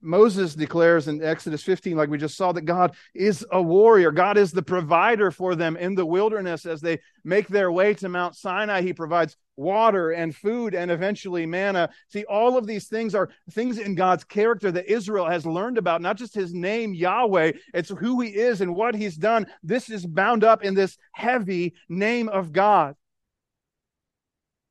Moses 0.00 0.54
declares 0.54 1.08
in 1.08 1.22
Exodus 1.22 1.64
15, 1.64 1.96
like 1.96 2.08
we 2.08 2.18
just 2.18 2.36
saw, 2.36 2.52
that 2.52 2.62
God 2.62 2.94
is 3.14 3.44
a 3.50 3.60
warrior. 3.60 4.12
God 4.12 4.38
is 4.38 4.52
the 4.52 4.62
provider 4.62 5.32
for 5.32 5.56
them 5.56 5.76
in 5.76 5.96
the 5.96 6.06
wilderness 6.06 6.64
as 6.64 6.80
they 6.80 7.00
make 7.24 7.48
their 7.48 7.72
way 7.72 7.94
to 7.94 8.08
Mount 8.08 8.36
Sinai. 8.36 8.82
He 8.82 8.92
provides 8.92 9.36
water 9.56 10.12
and 10.12 10.34
food 10.34 10.74
and 10.74 10.92
eventually 10.92 11.44
manna. 11.44 11.90
See, 12.08 12.24
all 12.24 12.56
of 12.56 12.68
these 12.68 12.86
things 12.86 13.16
are 13.16 13.30
things 13.50 13.78
in 13.78 13.96
God's 13.96 14.22
character 14.22 14.70
that 14.70 14.90
Israel 14.90 15.28
has 15.28 15.44
learned 15.44 15.76
about, 15.76 16.02
not 16.02 16.16
just 16.16 16.34
his 16.34 16.54
name, 16.54 16.94
Yahweh, 16.94 17.52
it's 17.74 17.90
who 17.90 18.20
he 18.20 18.28
is 18.28 18.60
and 18.60 18.76
what 18.76 18.94
he's 18.94 19.16
done. 19.16 19.46
This 19.64 19.90
is 19.90 20.06
bound 20.06 20.44
up 20.44 20.62
in 20.62 20.74
this 20.74 20.96
heavy 21.12 21.74
name 21.88 22.28
of 22.28 22.52
God. 22.52 22.94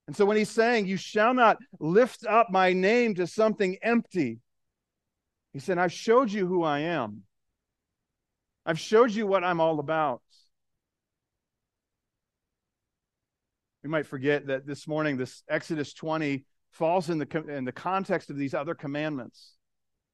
And 0.07 0.15
so 0.15 0.25
when 0.25 0.37
he's 0.37 0.49
saying, 0.49 0.87
You 0.87 0.95
shall 0.95 1.33
not 1.33 1.57
lift 1.79 2.25
up 2.25 2.47
my 2.49 2.71
name 2.71 3.15
to 3.15 3.27
something 3.27 3.77
empty, 3.81 4.39
he 5.57 5.61
said, 5.61 5.79
I've 5.79 5.91
showed 5.91 6.31
you 6.31 6.45
who 6.45 6.63
I 6.63 6.81
am. 6.81 7.23
I've 8.63 8.77
showed 8.77 9.09
you 9.09 9.25
what 9.25 9.43
I'm 9.43 9.59
all 9.59 9.79
about. 9.79 10.21
We 13.81 13.89
might 13.89 14.05
forget 14.05 14.45
that 14.45 14.67
this 14.67 14.87
morning, 14.87 15.17
this 15.17 15.41
Exodus 15.49 15.95
20 15.95 16.45
falls 16.73 17.09
in 17.09 17.17
the, 17.17 17.43
in 17.49 17.65
the 17.65 17.71
context 17.71 18.29
of 18.29 18.37
these 18.37 18.53
other 18.53 18.75
commandments. 18.75 19.55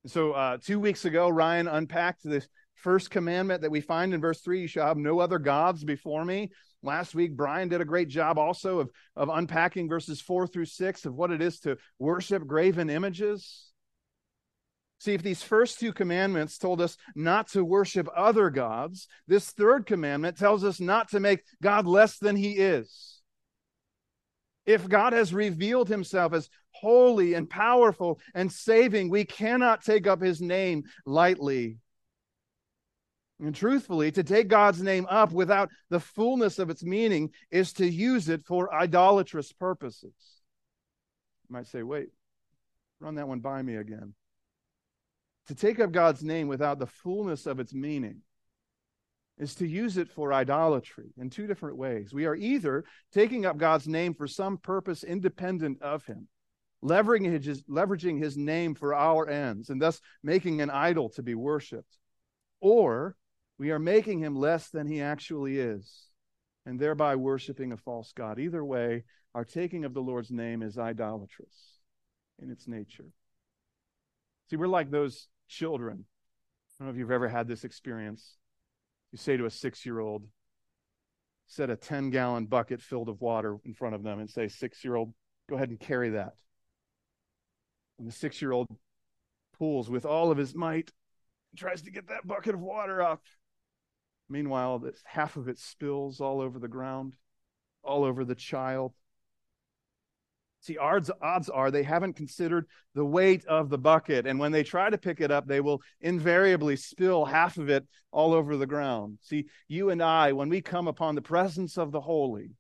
And 0.04 0.12
so, 0.14 0.32
uh, 0.32 0.60
two 0.64 0.80
weeks 0.80 1.04
ago, 1.04 1.28
Ryan 1.28 1.68
unpacked 1.68 2.24
this 2.24 2.48
first 2.76 3.12
commandment 3.12 3.64
that 3.64 3.72
we 3.72 3.82
find 3.82 4.14
in 4.14 4.22
verse 4.22 4.40
3 4.40 4.62
you 4.62 4.68
shall 4.68 4.88
have 4.88 4.96
no 4.96 5.20
other 5.20 5.40
gods 5.40 5.84
before 5.84 6.24
me. 6.24 6.52
Last 6.84 7.16
week, 7.16 7.36
Brian 7.36 7.68
did 7.68 7.82
a 7.82 7.86
great 7.86 8.08
job 8.08 8.38
also 8.38 8.80
of, 8.80 8.92
of 9.18 9.28
unpacking 9.28 9.90
verses 9.90 10.22
4 10.22 10.48
through 10.48 10.68
6 10.68 11.06
of 11.06 11.16
what 11.16 11.32
it 11.32 11.42
is 11.42 11.60
to 11.60 11.76
worship 12.00 12.48
graven 12.48 12.90
images. 12.90 13.73
See, 15.04 15.14
if 15.14 15.22
these 15.22 15.44
first 15.44 15.82
two 15.82 15.92
commandments 15.92 16.58
told 16.58 16.80
us 16.80 16.96
not 17.14 17.50
to 17.50 17.66
worship 17.66 18.08
other 18.16 18.50
gods, 18.50 19.10
this 19.28 19.50
third 19.50 19.86
commandment 19.86 20.38
tells 20.38 20.64
us 20.64 20.80
not 20.80 21.10
to 21.10 21.20
make 21.20 21.44
God 21.62 21.86
less 21.86 22.18
than 22.20 22.38
he 22.38 22.54
is. 22.54 23.20
If 24.66 24.88
God 24.88 25.12
has 25.12 25.34
revealed 25.34 25.90
himself 25.90 26.32
as 26.32 26.48
holy 26.72 27.34
and 27.34 27.50
powerful 27.50 28.22
and 28.34 28.50
saving, 28.50 29.10
we 29.10 29.26
cannot 29.26 29.84
take 29.84 30.08
up 30.08 30.22
his 30.22 30.40
name 30.42 30.84
lightly. 31.06 31.80
And 33.42 33.54
truthfully, 33.54 34.10
to 34.14 34.24
take 34.24 34.48
God's 34.48 34.82
name 34.82 35.06
up 35.10 35.34
without 35.34 35.68
the 35.90 36.00
fullness 36.00 36.60
of 36.60 36.70
its 36.70 36.82
meaning 36.82 37.32
is 37.52 37.74
to 37.74 37.86
use 37.86 38.30
it 38.30 38.46
for 38.46 38.74
idolatrous 38.74 39.52
purposes. 39.52 40.14
You 41.50 41.56
might 41.56 41.68
say, 41.68 41.84
wait, 41.84 42.08
run 43.02 43.16
that 43.16 43.28
one 43.28 43.42
by 43.42 43.62
me 43.62 43.76
again. 43.76 44.14
To 45.48 45.56
take 45.56 45.80
up 45.80 45.92
God's 45.92 46.24
name 46.24 46.48
without 46.48 46.80
the 46.80 46.88
fullness 46.88 47.46
of 47.46 47.60
its 47.60 47.74
meaning 47.74 48.22
is 49.38 49.56
to 49.56 49.68
use 49.68 49.98
it 49.98 50.10
for 50.10 50.32
idolatry 50.32 51.12
in 51.18 51.30
two 51.30 51.48
different 51.48 51.78
ways. 51.78 52.14
We 52.14 52.26
are 52.26 52.36
either 52.36 52.86
taking 53.12 53.46
up 53.46 53.58
God's 53.58 53.88
name 53.88 54.14
for 54.14 54.28
some 54.28 54.58
purpose 54.58 55.04
independent 55.04 55.82
of 55.82 56.06
Him, 56.06 56.28
leveraging 56.84 57.44
his, 57.44 57.64
leveraging 57.64 58.20
his 58.20 58.38
name 58.38 58.76
for 58.76 58.94
our 58.94 59.28
ends, 59.28 59.70
and 59.70 59.82
thus 59.82 60.02
making 60.22 60.62
an 60.62 60.70
idol 60.70 61.10
to 61.10 61.24
be 61.24 61.36
worshiped, 61.36 61.98
or 62.60 63.16
we 63.58 63.72
are 63.72 63.80
making 63.80 64.20
him 64.20 64.36
less 64.36 64.70
than 64.70 64.88
he 64.88 65.02
actually 65.02 65.60
is, 65.60 66.08
and 66.66 66.80
thereby 66.80 67.16
worshiping 67.16 67.72
a 67.72 67.78
false 67.78 68.12
God. 68.14 68.40
Either 68.40 68.64
way, 68.64 69.04
our 69.34 69.46
taking 69.46 69.86
of 69.86 69.94
the 69.94 70.02
Lord's 70.02 70.32
name 70.32 70.62
is 70.62 70.78
idolatrous 70.78 71.80
in 72.42 72.52
its 72.52 72.68
nature. 72.68 73.08
See, 74.50 74.58
we're 74.58 74.68
like 74.68 74.92
those 74.92 75.28
children. 75.48 76.06
I 76.06 76.84
don't 76.84 76.88
know 76.88 76.94
if 76.94 76.98
you've 76.98 77.12
ever 77.12 77.28
had 77.28 77.48
this 77.48 77.64
experience. 77.64 78.38
You 79.12 79.18
say 79.18 79.38
to 79.38 79.46
a 79.46 79.50
six 79.50 79.86
year 79.86 80.00
old, 80.00 80.26
set 81.48 81.70
a 81.70 81.76
10 81.76 82.10
gallon 82.10 82.46
bucket 82.46 82.82
filled 82.82 83.10
of 83.10 83.22
water 83.22 83.58
in 83.66 83.74
front 83.74 83.96
of 83.96 84.04
them 84.04 84.20
and 84.20 84.30
say, 84.30 84.48
six 84.48 84.84
year 84.84 84.96
old, 84.96 85.14
go 85.50 85.56
ahead 85.56 85.70
and 85.70 85.80
carry 85.80 86.12
that. 86.12 86.34
And 88.00 88.08
the 88.08 88.12
six 88.12 88.42
year 88.42 88.52
old 88.52 88.68
pulls 89.58 89.90
with 89.90 90.06
all 90.06 90.32
of 90.32 90.38
his 90.38 90.56
might 90.56 90.92
and 91.52 91.60
tries 91.60 91.84
to 91.84 91.92
get 91.92 92.08
that 92.08 92.26
bucket 92.26 92.56
of 92.56 92.62
water 92.62 93.02
up. 93.02 93.22
Meanwhile, 94.30 94.84
half 95.04 95.38
of 95.38 95.48
it 95.48 95.60
spills 95.60 96.20
all 96.20 96.42
over 96.42 96.58
the 96.58 96.68
ground, 96.68 97.16
all 97.84 98.04
over 98.04 98.26
the 98.26 98.36
child. 98.36 98.94
See, 100.64 100.78
odds, 100.78 101.12
odds 101.22 101.50
are 101.50 101.72
they 101.72 101.84
haven't 101.84 102.14
considered 102.14 102.68
the 102.96 103.04
weight 103.04 103.44
of 103.46 103.70
the 103.70 103.78
bucket. 103.78 104.26
And 104.26 104.40
when 104.40 104.54
they 104.54 104.64
try 104.64 104.90
to 104.90 104.98
pick 104.98 105.20
it 105.20 105.30
up, 105.30 105.46
they 105.46 105.60
will 105.60 105.82
invariably 106.00 106.78
spill 106.78 107.26
half 107.26 107.58
of 107.58 107.70
it 107.70 107.86
all 108.12 108.34
over 108.34 108.56
the 108.56 108.66
ground. 108.66 109.18
See, 109.22 109.48
you 109.68 109.90
and 109.90 110.02
I, 110.02 110.32
when 110.32 110.48
we 110.48 110.62
come 110.62 110.88
upon 110.88 111.16
the 111.16 111.22
presence 111.22 111.78
of 111.78 111.92
the 111.92 112.00
holy, 112.00 112.52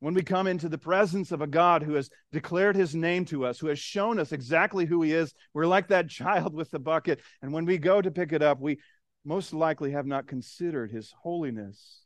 when 0.00 0.14
we 0.14 0.22
come 0.22 0.48
into 0.48 0.68
the 0.68 0.78
presence 0.78 1.30
of 1.30 1.42
a 1.42 1.46
God 1.46 1.84
who 1.84 1.94
has 1.94 2.10
declared 2.32 2.74
his 2.74 2.92
name 2.92 3.24
to 3.26 3.46
us, 3.46 3.60
who 3.60 3.68
has 3.68 3.78
shown 3.78 4.18
us 4.18 4.32
exactly 4.32 4.84
who 4.84 5.02
he 5.02 5.12
is, 5.12 5.32
we're 5.54 5.66
like 5.66 5.86
that 5.88 6.08
child 6.08 6.52
with 6.52 6.72
the 6.72 6.80
bucket. 6.80 7.20
And 7.40 7.52
when 7.52 7.66
we 7.66 7.78
go 7.78 8.02
to 8.02 8.10
pick 8.10 8.32
it 8.32 8.42
up, 8.42 8.58
we 8.58 8.80
most 9.24 9.54
likely 9.54 9.92
have 9.92 10.06
not 10.06 10.26
considered 10.26 10.90
his 10.90 11.14
holiness 11.22 12.02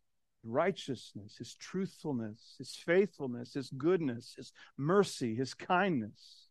righteousness, 0.46 1.36
his 1.36 1.54
truthfulness, 1.54 2.54
his 2.58 2.74
faithfulness, 2.74 3.54
his 3.54 3.70
goodness, 3.70 4.34
his 4.36 4.52
mercy, 4.76 5.34
his 5.34 5.54
kindness. 5.54 6.48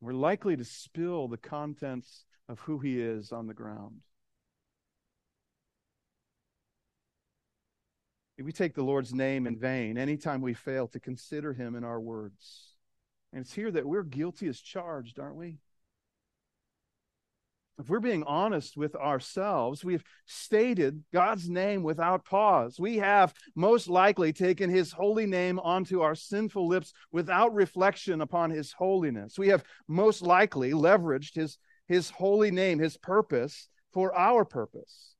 We're 0.00 0.12
likely 0.12 0.56
to 0.56 0.64
spill 0.64 1.28
the 1.28 1.36
contents 1.36 2.24
of 2.48 2.60
who 2.60 2.78
he 2.78 3.00
is 3.00 3.32
on 3.32 3.46
the 3.46 3.54
ground. 3.54 4.00
We 8.42 8.52
take 8.52 8.74
the 8.74 8.82
Lord's 8.82 9.12
name 9.12 9.46
in 9.46 9.58
vain 9.58 9.98
anytime 9.98 10.40
we 10.40 10.54
fail 10.54 10.88
to 10.88 11.00
consider 11.00 11.52
him 11.52 11.74
in 11.76 11.84
our 11.84 12.00
words. 12.00 12.74
And 13.32 13.42
it's 13.42 13.52
here 13.52 13.70
that 13.70 13.86
we're 13.86 14.02
guilty 14.02 14.48
as 14.48 14.58
charged, 14.58 15.18
aren't 15.18 15.36
we? 15.36 15.58
If 17.80 17.88
we're 17.88 18.00
being 18.00 18.24
honest 18.24 18.76
with 18.76 18.94
ourselves, 18.94 19.84
we've 19.84 20.04
stated 20.26 21.02
God's 21.12 21.48
name 21.48 21.82
without 21.82 22.24
pause. 22.24 22.78
We 22.78 22.98
have 22.98 23.32
most 23.54 23.88
likely 23.88 24.32
taken 24.32 24.68
his 24.68 24.92
holy 24.92 25.26
name 25.26 25.58
onto 25.58 26.02
our 26.02 26.14
sinful 26.14 26.68
lips 26.68 26.92
without 27.10 27.54
reflection 27.54 28.20
upon 28.20 28.50
his 28.50 28.72
holiness. 28.72 29.38
We 29.38 29.48
have 29.48 29.64
most 29.88 30.20
likely 30.20 30.72
leveraged 30.72 31.34
his, 31.34 31.58
his 31.86 32.10
holy 32.10 32.50
name, 32.50 32.78
his 32.78 32.96
purpose, 32.96 33.68
for 33.92 34.14
our 34.14 34.44
purpose. 34.44 35.14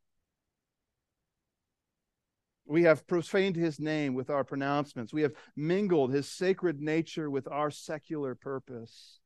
We 2.66 2.82
have 2.82 3.06
profaned 3.06 3.56
his 3.56 3.80
name 3.80 4.14
with 4.14 4.30
our 4.30 4.44
pronouncements. 4.44 5.12
We 5.12 5.22
have 5.22 5.32
mingled 5.56 6.12
his 6.12 6.28
sacred 6.28 6.80
nature 6.80 7.30
with 7.30 7.48
our 7.48 7.70
secular 7.70 8.34
purpose. 8.34 9.19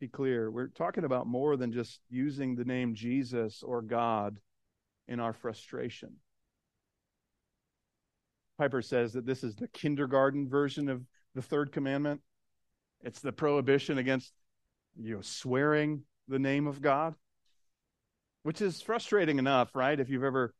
Be 0.00 0.08
clear, 0.08 0.50
we're 0.50 0.68
talking 0.68 1.04
about 1.04 1.26
more 1.26 1.56
than 1.56 1.72
just 1.72 2.00
using 2.08 2.56
the 2.56 2.64
name 2.64 2.94
Jesus 2.94 3.62
or 3.62 3.82
God 3.82 4.40
in 5.06 5.20
our 5.20 5.34
frustration. 5.34 6.16
Piper 8.58 8.80
says 8.80 9.12
that 9.12 9.26
this 9.26 9.44
is 9.44 9.54
the 9.54 9.68
kindergarten 9.68 10.48
version 10.48 10.88
of 10.88 11.02
the 11.34 11.42
third 11.42 11.70
commandment. 11.70 12.22
It's 13.02 13.20
the 13.20 13.32
prohibition 13.32 13.98
against 13.98 14.32
you 14.98 15.16
know 15.16 15.20
swearing 15.22 16.02
the 16.28 16.38
name 16.38 16.66
of 16.66 16.80
God, 16.80 17.14
which 18.42 18.60
is 18.62 18.80
frustrating 18.80 19.38
enough, 19.38 19.74
right? 19.74 19.98
If 19.98 20.08
you've 20.08 20.24
ever 20.24 20.54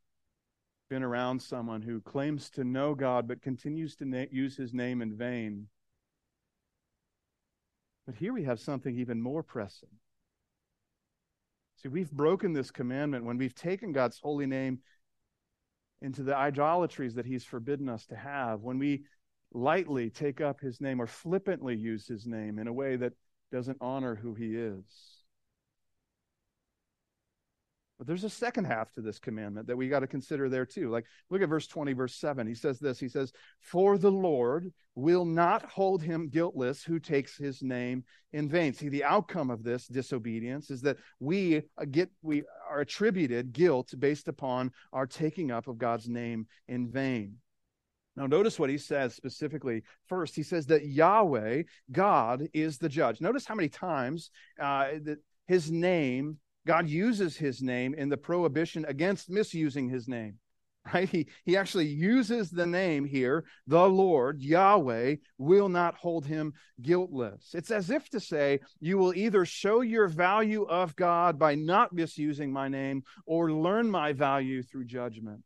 been 0.89 1.03
around 1.03 1.41
someone 1.41 1.81
who 1.81 2.01
claims 2.01 2.49
to 2.51 2.63
know 2.63 2.93
God 2.93 3.27
but 3.27 3.41
continues 3.41 3.95
to 3.97 4.05
na- 4.05 4.25
use 4.31 4.57
his 4.57 4.73
name 4.73 5.01
in 5.01 5.15
vain, 5.15 5.67
but 8.05 8.15
here 8.15 8.33
we 8.33 8.43
have 8.43 8.59
something 8.59 8.97
even 8.97 9.21
more 9.21 9.43
pressing. 9.43 9.89
See, 11.77 11.89
we've 11.89 12.11
broken 12.11 12.53
this 12.53 12.71
commandment 12.71 13.25
when 13.25 13.37
we've 13.37 13.55
taken 13.55 13.91
God's 13.91 14.19
holy 14.19 14.45
name 14.45 14.79
into 16.01 16.23
the 16.23 16.35
idolatries 16.35 17.15
that 17.15 17.25
He's 17.25 17.43
forbidden 17.43 17.89
us 17.89 18.05
to 18.07 18.15
have, 18.15 18.61
when 18.61 18.79
we 18.79 19.03
lightly 19.51 20.09
take 20.09 20.41
up 20.41 20.59
His 20.59 20.81
name 20.81 21.01
or 21.01 21.07
flippantly 21.07 21.75
use 21.75 22.07
His 22.07 22.25
name 22.25 22.59
in 22.59 22.67
a 22.67 22.73
way 22.73 22.95
that 22.95 23.13
doesn't 23.51 23.77
honor 23.81 24.15
who 24.15 24.33
He 24.33 24.55
is. 24.55 24.83
But 28.01 28.07
there's 28.07 28.23
a 28.23 28.31
second 28.31 28.65
half 28.65 28.91
to 28.93 29.01
this 29.01 29.19
commandment 29.19 29.67
that 29.67 29.77
we 29.77 29.87
got 29.87 29.99
to 29.99 30.07
consider 30.07 30.49
there 30.49 30.65
too. 30.65 30.89
Like, 30.89 31.05
look 31.29 31.43
at 31.43 31.49
verse 31.49 31.67
20, 31.67 31.93
verse 31.93 32.15
7. 32.15 32.47
He 32.47 32.55
says 32.55 32.79
this 32.79 32.99
He 32.99 33.07
says, 33.07 33.31
For 33.59 33.99
the 33.99 34.09
Lord 34.09 34.73
will 34.95 35.23
not 35.23 35.69
hold 35.69 36.01
him 36.01 36.27
guiltless 36.27 36.83
who 36.83 36.97
takes 36.97 37.37
his 37.37 37.61
name 37.61 38.03
in 38.33 38.49
vain. 38.49 38.73
See, 38.73 38.89
the 38.89 39.03
outcome 39.03 39.51
of 39.51 39.61
this 39.61 39.85
disobedience 39.85 40.71
is 40.71 40.81
that 40.81 40.97
we 41.19 41.61
get, 41.91 42.09
we 42.23 42.41
are 42.67 42.79
attributed 42.79 43.53
guilt 43.53 43.93
based 43.99 44.27
upon 44.27 44.71
our 44.91 45.05
taking 45.05 45.51
up 45.51 45.67
of 45.67 45.77
God's 45.77 46.09
name 46.09 46.47
in 46.67 46.89
vain. 46.89 47.35
Now, 48.15 48.25
notice 48.25 48.57
what 48.57 48.71
he 48.71 48.79
says 48.79 49.13
specifically. 49.13 49.83
First, 50.07 50.35
he 50.35 50.41
says 50.41 50.65
that 50.65 50.87
Yahweh, 50.87 51.61
God, 51.91 52.47
is 52.51 52.79
the 52.79 52.89
judge. 52.89 53.21
Notice 53.21 53.45
how 53.45 53.53
many 53.53 53.69
times 53.69 54.31
uh, 54.59 54.87
that 55.03 55.19
his 55.45 55.71
name 55.71 56.39
God 56.65 56.87
uses 56.87 57.37
his 57.37 57.61
name 57.61 57.93
in 57.93 58.09
the 58.09 58.17
prohibition 58.17 58.85
against 58.85 59.29
misusing 59.29 59.89
his 59.89 60.07
name. 60.07 60.35
Right? 60.91 61.07
He, 61.07 61.27
he 61.45 61.57
actually 61.57 61.87
uses 61.87 62.49
the 62.49 62.65
name 62.65 63.05
here, 63.05 63.45
the 63.67 63.87
Lord, 63.87 64.41
Yahweh, 64.41 65.17
will 65.37 65.69
not 65.69 65.95
hold 65.95 66.25
him 66.25 66.53
guiltless. 66.81 67.51
It's 67.53 67.69
as 67.69 67.91
if 67.91 68.09
to 68.09 68.19
say, 68.19 68.61
you 68.79 68.97
will 68.97 69.13
either 69.13 69.45
show 69.45 69.81
your 69.81 70.07
value 70.07 70.63
of 70.63 70.95
God 70.95 71.37
by 71.37 71.53
not 71.53 71.93
misusing 71.93 72.51
my 72.51 72.67
name 72.67 73.03
or 73.27 73.51
learn 73.51 73.91
my 73.91 74.13
value 74.13 74.63
through 74.63 74.85
judgment. 74.85 75.43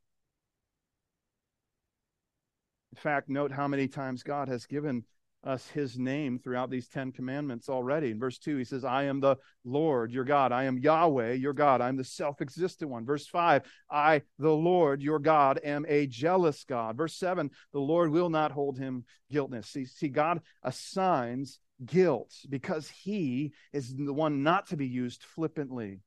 In 2.94 2.98
fact, 2.98 3.28
note 3.28 3.52
how 3.52 3.68
many 3.68 3.90
times 3.90 4.24
God 4.24 4.48
has 4.48 4.66
given 4.66 5.04
us 5.46 5.68
his 5.70 5.98
name 5.98 6.40
throughout 6.40 6.70
these 6.70 6.88
10 6.88 7.12
commandments 7.12 7.70
already. 7.70 8.12
In 8.12 8.20
verse 8.20 8.38
2, 8.40 8.58
he 8.58 8.64
says, 8.64 8.84
I 8.84 9.04
am 9.04 9.20
the 9.20 9.38
Lord, 9.64 10.12
your 10.12 10.24
God. 10.24 10.52
I 10.52 10.64
am 10.64 10.80
Yahweh, 10.80 11.34
your 11.34 11.54
God. 11.54 11.82
I'm 11.82 11.98
the 11.98 12.04
self 12.04 12.42
existent 12.42 12.90
one. 12.90 13.06
Verse 13.06 13.28
5, 13.28 13.62
I, 13.90 14.24
the 14.40 14.50
Lord, 14.50 15.02
your 15.02 15.20
God, 15.20 15.60
am 15.64 15.86
a 15.88 16.08
jealous 16.08 16.64
God. 16.64 16.98
Verse 16.98 17.16
7, 17.16 17.52
the 17.74 17.80
Lord 17.80 18.12
will 18.12 18.30
not 18.30 18.52
hold 18.52 18.78
him 18.78 19.06
guiltless. 19.32 19.68
See, 19.68 19.86
see 19.86 20.10
God 20.10 20.42
assigns 20.64 21.60
guilt 21.86 22.34
because 22.50 22.90
he 22.90 23.54
is 23.74 23.94
the 23.94 24.14
one 24.14 24.44
not 24.44 24.68
to 24.70 24.78
be 24.78 24.88
used 24.88 25.24
flippantly. 25.24 26.00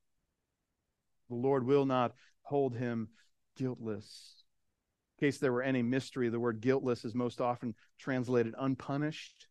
The 1.29 1.37
Lord 1.37 1.65
will 1.65 1.85
not 1.85 2.15
hold 2.43 2.75
him 2.75 3.09
guiltless. 3.57 4.38
In 5.19 5.27
case 5.27 5.39
there 5.39 5.53
were 5.53 5.63
any 5.63 5.83
mystery, 5.83 6.29
the 6.29 6.39
word 6.39 6.61
guiltless 6.61 7.05
is 7.05 7.15
most 7.15 7.41
often 7.41 7.75
translated 7.99 8.55
unpunished. 8.57 9.49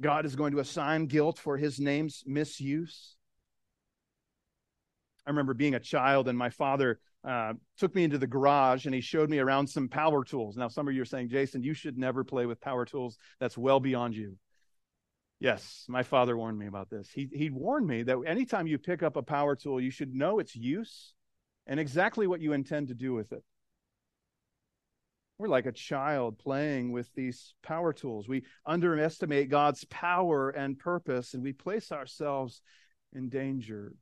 God 0.00 0.24
is 0.24 0.36
going 0.36 0.52
to 0.52 0.60
assign 0.60 1.06
guilt 1.06 1.38
for 1.38 1.56
his 1.56 1.80
name's 1.80 2.22
misuse. 2.26 3.16
I 5.26 5.30
remember 5.30 5.54
being 5.54 5.74
a 5.74 5.80
child, 5.80 6.28
and 6.28 6.38
my 6.38 6.50
father 6.50 7.00
uh, 7.24 7.54
took 7.76 7.94
me 7.94 8.04
into 8.04 8.18
the 8.18 8.26
garage 8.26 8.86
and 8.86 8.94
he 8.94 9.00
showed 9.00 9.30
me 9.30 9.38
around 9.38 9.68
some 9.68 9.88
power 9.88 10.24
tools. 10.24 10.56
Now, 10.56 10.68
some 10.68 10.88
of 10.88 10.94
you 10.94 11.02
are 11.02 11.06
saying, 11.06 11.28
Jason, 11.28 11.62
you 11.62 11.74
should 11.74 11.96
never 11.96 12.24
play 12.24 12.46
with 12.46 12.60
power 12.60 12.84
tools. 12.84 13.16
That's 13.40 13.56
well 13.56 13.80
beyond 13.80 14.16
you. 14.16 14.36
Yes, 15.38 15.86
my 15.88 16.04
father 16.04 16.36
warned 16.36 16.58
me 16.58 16.66
about 16.66 16.88
this. 16.88 17.10
He, 17.12 17.28
he 17.32 17.50
warned 17.50 17.86
me 17.86 18.04
that 18.04 18.16
anytime 18.26 18.68
you 18.68 18.78
pick 18.78 19.02
up 19.02 19.16
a 19.16 19.22
power 19.22 19.56
tool, 19.56 19.80
you 19.80 19.90
should 19.90 20.14
know 20.14 20.38
its 20.38 20.54
use 20.54 21.14
and 21.66 21.78
exactly 21.80 22.26
what 22.28 22.40
you 22.40 22.52
intend 22.52 22.88
to 22.88 22.94
do 22.94 23.12
with 23.12 23.32
it. 23.32 23.42
We're 25.38 25.48
like 25.48 25.66
a 25.66 25.72
child 25.72 26.38
playing 26.38 26.92
with 26.92 27.12
these 27.14 27.54
power 27.62 27.92
tools. 27.92 28.28
We 28.28 28.44
underestimate 28.64 29.48
God's 29.48 29.84
power 29.86 30.50
and 30.50 30.78
purpose, 30.78 31.34
and 31.34 31.42
we 31.42 31.52
place 31.52 31.90
ourselves 31.90 32.62
in 33.12 33.28
danger 33.28 33.94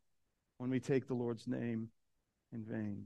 when 0.59 0.71
we 0.71 0.81
take 0.81 1.07
the 1.07 1.15
Lord's 1.15 1.49
name 1.49 1.89
in 2.53 2.65
vain. 2.65 3.05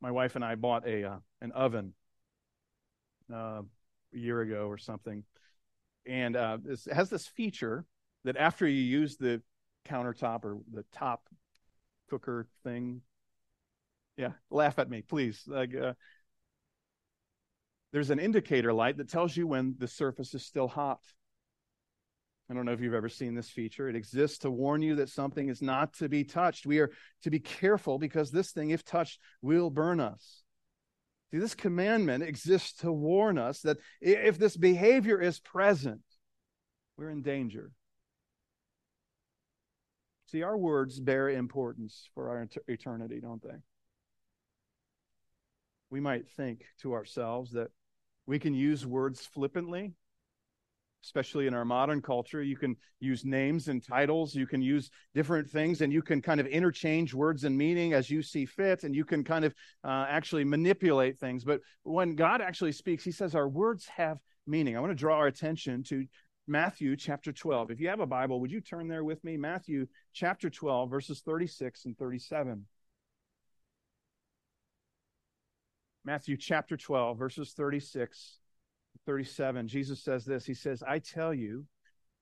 My 0.00 0.10
wife 0.10 0.34
and 0.34 0.44
I 0.44 0.56
bought 0.56 0.86
a 0.86 1.04
uh, 1.04 1.16
an 1.40 1.52
oven 1.52 1.94
uh, 3.32 3.62
a 3.62 4.18
year 4.18 4.40
ago 4.40 4.66
or 4.66 4.78
something, 4.78 5.22
and 6.06 6.36
uh, 6.36 6.58
it 6.66 6.80
has 6.92 7.08
this 7.08 7.26
feature 7.26 7.86
that 8.24 8.36
after 8.36 8.66
you 8.66 8.82
use 8.82 9.16
the 9.16 9.40
countertop 9.88 10.44
or 10.44 10.58
the 10.72 10.84
top 10.92 11.28
cooker 12.10 12.46
thing, 12.64 13.00
yeah, 14.16 14.32
laugh 14.50 14.78
at 14.78 14.88
me, 14.88 15.02
please. 15.02 15.42
Like, 15.46 15.74
uh, 15.74 15.94
there's 17.92 18.10
an 18.10 18.18
indicator 18.18 18.72
light 18.72 18.96
that 18.96 19.08
tells 19.08 19.36
you 19.36 19.46
when 19.46 19.76
the 19.78 19.88
surface 19.88 20.34
is 20.34 20.44
still 20.44 20.68
hot. 20.68 21.00
I 22.50 22.54
don't 22.54 22.66
know 22.66 22.72
if 22.72 22.80
you've 22.80 22.94
ever 22.94 23.08
seen 23.08 23.34
this 23.34 23.48
feature. 23.48 23.88
It 23.88 23.96
exists 23.96 24.38
to 24.38 24.50
warn 24.50 24.82
you 24.82 24.96
that 24.96 25.08
something 25.08 25.48
is 25.48 25.62
not 25.62 25.94
to 25.94 26.08
be 26.08 26.24
touched. 26.24 26.66
We 26.66 26.80
are 26.80 26.90
to 27.22 27.30
be 27.30 27.40
careful 27.40 27.98
because 27.98 28.30
this 28.30 28.52
thing, 28.52 28.70
if 28.70 28.84
touched, 28.84 29.18
will 29.40 29.70
burn 29.70 30.00
us. 30.00 30.42
See, 31.30 31.38
this 31.38 31.54
commandment 31.54 32.22
exists 32.22 32.80
to 32.80 32.92
warn 32.92 33.38
us 33.38 33.60
that 33.60 33.78
if 34.00 34.38
this 34.38 34.56
behavior 34.56 35.20
is 35.20 35.40
present, 35.40 36.02
we're 36.96 37.10
in 37.10 37.22
danger. 37.22 37.72
See, 40.26 40.42
our 40.42 40.56
words 40.56 41.00
bear 41.00 41.30
importance 41.30 42.08
for 42.14 42.28
our 42.28 42.46
eternity, 42.68 43.20
don't 43.20 43.42
they? 43.42 43.56
We 45.90 46.00
might 46.00 46.28
think 46.28 46.64
to 46.82 46.94
ourselves 46.94 47.52
that 47.52 47.68
we 48.26 48.38
can 48.38 48.54
use 48.54 48.86
words 48.86 49.24
flippantly 49.24 49.94
especially 51.04 51.46
in 51.46 51.54
our 51.54 51.64
modern 51.64 52.00
culture. 52.00 52.42
You 52.42 52.56
can 52.56 52.76
use 52.98 53.24
names 53.24 53.68
and 53.68 53.86
titles, 53.86 54.34
you 54.34 54.46
can 54.46 54.62
use 54.62 54.90
different 55.14 55.48
things, 55.48 55.82
and 55.82 55.92
you 55.92 56.02
can 56.02 56.22
kind 56.22 56.40
of 56.40 56.46
interchange 56.46 57.12
words 57.12 57.44
and 57.44 57.56
meaning 57.56 57.92
as 57.92 58.10
you 58.10 58.22
see 58.22 58.46
fit, 58.46 58.84
and 58.84 58.94
you 58.94 59.04
can 59.04 59.22
kind 59.22 59.44
of 59.44 59.54
uh, 59.84 60.06
actually 60.08 60.44
manipulate 60.44 61.18
things. 61.18 61.44
But 61.44 61.60
when 61.82 62.16
God 62.16 62.40
actually 62.40 62.72
speaks, 62.72 63.04
He 63.04 63.12
says 63.12 63.34
our 63.34 63.48
words 63.48 63.86
have 63.94 64.18
meaning. 64.46 64.76
I 64.76 64.80
want 64.80 64.90
to 64.90 64.96
draw 64.96 65.18
our 65.18 65.26
attention 65.26 65.82
to 65.84 66.06
Matthew 66.46 66.96
chapter 66.96 67.32
12. 67.32 67.70
If 67.70 67.80
you 67.80 67.88
have 67.88 68.00
a 68.00 68.06
Bible, 68.06 68.40
would 68.40 68.52
you 68.52 68.60
turn 68.60 68.88
there 68.88 69.04
with 69.04 69.22
me? 69.24 69.36
Matthew 69.36 69.86
chapter 70.12 70.50
12, 70.50 70.90
verses 70.90 71.20
36 71.20 71.84
and 71.84 71.96
37. 71.96 72.64
Matthew 76.04 76.36
chapter 76.36 76.76
12, 76.76 77.18
verses 77.18 77.52
36 77.52 78.38
37, 79.06 79.68
Jesus 79.68 80.02
says 80.02 80.24
this. 80.24 80.46
He 80.46 80.54
says, 80.54 80.82
I 80.86 80.98
tell 80.98 81.34
you, 81.34 81.64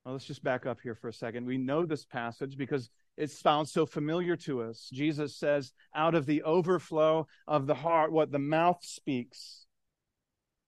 well, 0.05 0.15
let's 0.15 0.25
just 0.25 0.43
back 0.43 0.67
up 0.67 0.81
here 0.83 0.95
for 0.95 1.09
a 1.09 1.12
second. 1.12 1.47
We 1.47 1.59
know 1.59 1.85
this 1.85 2.05
passage 2.05 2.57
because 2.57 2.91
it's 3.17 3.41
found 3.41 3.69
so 3.69 3.87
familiar 3.87 4.37
to 4.37 4.62
us. 4.62 4.89
Jesus 4.93 5.37
says, 5.37 5.73
out 5.95 6.15
of 6.15 6.27
the 6.27 6.43
overflow 6.43 7.27
of 7.47 7.67
the 7.67 7.75
heart, 7.75 8.11
what 8.11 8.33
the 8.33 8.39
mouth 8.39 8.79
speaks. 8.83 9.67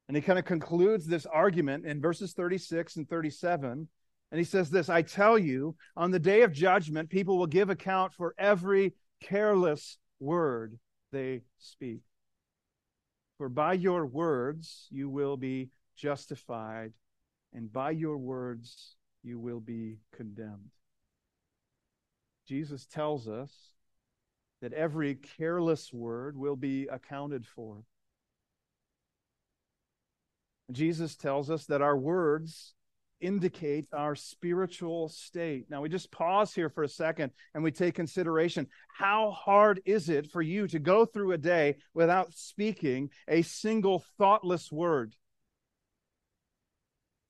And 0.09 0.17
he 0.17 0.23
kind 0.23 0.39
of 0.39 0.45
concludes 0.45 1.07
this 1.07 1.27
argument 1.27 1.87
in 1.87 2.01
verses 2.01 2.33
36 2.33 2.97
and 2.97 3.09
37. 3.09 3.89
And 4.31 4.39
he 4.39 4.45
says 4.45 4.71
this 4.71 4.89
I 4.89 5.03
tell 5.03 5.39
you, 5.39 5.75
on 5.97 6.11
the 6.11 6.19
day 6.19 6.43
of 6.43 6.53
judgment, 6.53 7.11
people 7.11 7.39
will 7.39 7.47
give 7.47 7.71
account 7.71 8.13
for 8.13 8.35
every 8.39 8.95
careless 9.21 9.99
word 10.21 10.79
they 11.13 11.43
speak. 11.59 12.03
For 13.39 13.49
by 13.49 13.73
your 13.75 14.07
words 14.07 14.87
you 14.91 15.09
will 15.09 15.37
be 15.37 15.71
justified, 15.97 16.93
and 17.53 17.73
by 17.73 17.91
your 17.91 18.17
words 18.17 18.97
you 19.23 19.39
will 19.39 19.61
be 19.61 19.99
condemned. 20.13 20.71
Jesus 22.47 22.87
tells 22.87 23.29
us 23.29 23.51
that 24.61 24.73
every 24.73 25.15
careless 25.15 25.93
word 25.93 26.37
will 26.37 26.57
be 26.57 26.87
accounted 26.87 27.47
for. 27.47 27.85
Jesus 30.73 31.17
tells 31.17 31.51
us 31.51 31.67
that 31.67 31.83
our 31.83 31.97
words 31.97 32.75
indicate 33.25 33.87
our 33.93 34.15
spiritual 34.15 35.09
state. 35.09 35.67
Now, 35.71 35.81
we 35.81 35.89
just 35.89 36.13
pause 36.13 36.53
here 36.55 36.69
for 36.69 36.83
a 36.83 36.89
second 36.89 37.33
and 37.55 37.65
we 37.65 37.71
take 37.71 37.95
consideration. 37.95 38.67
How 38.89 39.31
hard 39.31 39.81
is 39.87 40.11
it 40.11 40.31
for 40.31 40.43
you 40.43 40.69
to 40.69 40.79
go 40.79 41.07
through 41.07 41.33
a 41.33 41.39
day 41.39 41.77
without 41.95 42.35
speaking 42.35 43.11
a 43.27 43.43
single 43.43 44.05
thoughtless 44.19 44.71
word? 44.71 45.15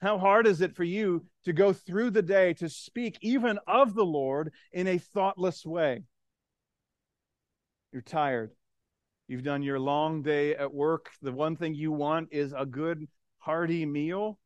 How 0.00 0.18
hard 0.18 0.46
is 0.46 0.60
it 0.60 0.74
for 0.74 0.84
you 0.84 1.24
to 1.44 1.52
go 1.52 1.72
through 1.72 2.10
the 2.10 2.22
day 2.22 2.52
to 2.54 2.68
speak 2.68 3.16
even 3.22 3.58
of 3.66 3.94
the 3.94 4.04
Lord 4.04 4.52
in 4.72 4.86
a 4.86 4.98
thoughtless 4.98 5.64
way? 5.64 6.02
You're 7.92 8.02
tired. 8.02 8.50
You've 9.28 9.44
done 9.44 9.62
your 9.62 9.78
long 9.78 10.22
day 10.22 10.56
at 10.56 10.74
work. 10.74 11.10
The 11.22 11.32
one 11.32 11.56
thing 11.56 11.74
you 11.74 11.92
want 11.92 12.28
is 12.32 12.52
a 12.52 12.66
good, 12.66 13.06
hearty 13.38 13.86
meal. 13.86 14.38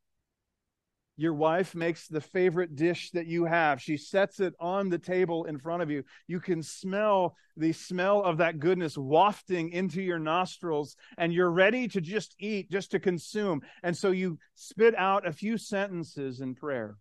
Your 1.20 1.34
wife 1.34 1.74
makes 1.74 2.06
the 2.06 2.20
favorite 2.20 2.76
dish 2.76 3.10
that 3.10 3.26
you 3.26 3.44
have. 3.44 3.82
She 3.82 3.96
sets 3.96 4.38
it 4.38 4.54
on 4.60 4.88
the 4.88 5.00
table 5.00 5.46
in 5.46 5.58
front 5.58 5.82
of 5.82 5.90
you. 5.90 6.04
You 6.28 6.38
can 6.38 6.62
smell 6.62 7.34
the 7.56 7.72
smell 7.72 8.22
of 8.22 8.38
that 8.38 8.60
goodness 8.60 8.96
wafting 8.96 9.70
into 9.70 10.00
your 10.00 10.20
nostrils, 10.20 10.94
and 11.18 11.32
you're 11.32 11.50
ready 11.50 11.88
to 11.88 12.00
just 12.00 12.36
eat, 12.38 12.70
just 12.70 12.92
to 12.92 13.00
consume. 13.00 13.62
And 13.82 13.96
so 13.96 14.12
you 14.12 14.38
spit 14.54 14.94
out 14.96 15.26
a 15.26 15.32
few 15.32 15.58
sentences 15.58 16.40
in 16.40 16.54
prayer 16.54 16.96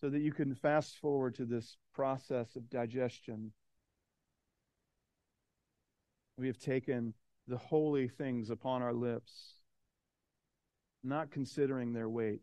so 0.00 0.10
that 0.10 0.22
you 0.22 0.32
can 0.32 0.56
fast 0.56 0.96
forward 0.96 1.36
to 1.36 1.44
this 1.44 1.76
process 1.94 2.56
of 2.56 2.68
digestion. 2.68 3.52
We 6.36 6.48
have 6.48 6.58
taken 6.58 7.14
the 7.46 7.58
holy 7.58 8.08
things 8.08 8.50
upon 8.50 8.82
our 8.82 8.92
lips 8.92 9.61
not 11.04 11.30
considering 11.30 11.92
their 11.92 12.08
weight. 12.08 12.42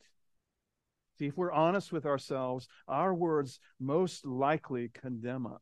See, 1.17 1.27
if 1.27 1.37
we're 1.37 1.51
honest 1.51 1.91
with 1.91 2.05
ourselves, 2.05 2.67
our 2.87 3.13
words 3.13 3.59
most 3.79 4.25
likely 4.25 4.89
condemn 4.89 5.45
us. 5.45 5.61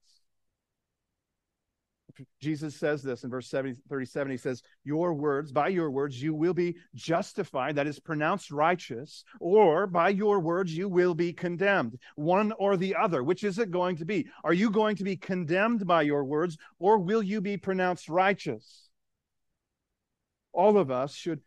Jesus 2.41 2.75
says 2.75 3.03
this 3.03 3.23
in 3.23 3.29
verse 3.29 3.47
70, 3.47 3.79
37. 3.89 4.31
He 4.31 4.37
says, 4.37 4.61
Your 4.83 5.13
words, 5.13 5.51
by 5.51 5.67
your 5.67 5.91
words, 5.91 6.21
you 6.21 6.33
will 6.33 6.53
be 6.53 6.75
justified, 6.95 7.75
that 7.75 7.87
is 7.87 7.99
pronounced 7.99 8.51
righteous, 8.51 9.23
or 9.39 9.87
by 9.87 10.09
your 10.09 10.39
words, 10.39 10.75
you 10.75 10.89
will 10.89 11.13
be 11.13 11.33
condemned. 11.33 11.97
One 12.15 12.53
or 12.53 12.77
the 12.77 12.95
other. 12.95 13.23
Which 13.23 13.43
is 13.43 13.59
it 13.59 13.71
going 13.71 13.97
to 13.97 14.05
be? 14.05 14.27
Are 14.43 14.53
you 14.53 14.69
going 14.69 14.95
to 14.97 15.03
be 15.03 15.15
condemned 15.15 15.85
by 15.85 16.03
your 16.03 16.23
words, 16.23 16.57
or 16.79 16.97
will 16.97 17.23
you 17.23 17.41
be 17.41 17.57
pronounced 17.57 18.09
righteous? 18.09 18.89
All 20.53 20.77
of 20.77 20.89
us 20.89 21.13
should 21.13 21.41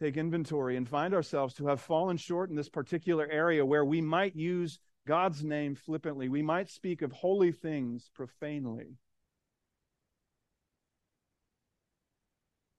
take 0.00 0.16
inventory 0.16 0.76
and 0.76 0.88
find 0.88 1.12
ourselves 1.14 1.54
to 1.54 1.66
have 1.66 1.80
fallen 1.80 2.16
short 2.16 2.50
in 2.50 2.56
this 2.56 2.68
particular 2.68 3.28
area 3.30 3.64
where 3.64 3.84
we 3.84 4.00
might 4.00 4.34
use 4.34 4.78
God's 5.06 5.44
name 5.44 5.74
flippantly. 5.74 6.28
We 6.28 6.42
might 6.42 6.70
speak 6.70 7.02
of 7.02 7.12
holy 7.12 7.52
things 7.52 8.10
profanely. 8.14 8.96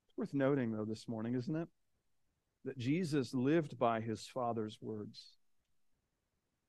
It's 0.07 0.17
worth 0.17 0.33
noting, 0.33 0.71
though, 0.71 0.85
this 0.85 1.07
morning, 1.07 1.35
isn't 1.35 1.55
it? 1.55 1.67
That 2.65 2.77
Jesus 2.77 3.33
lived 3.33 3.77
by 3.77 4.01
his 4.01 4.25
Father's 4.27 4.77
words 4.81 5.40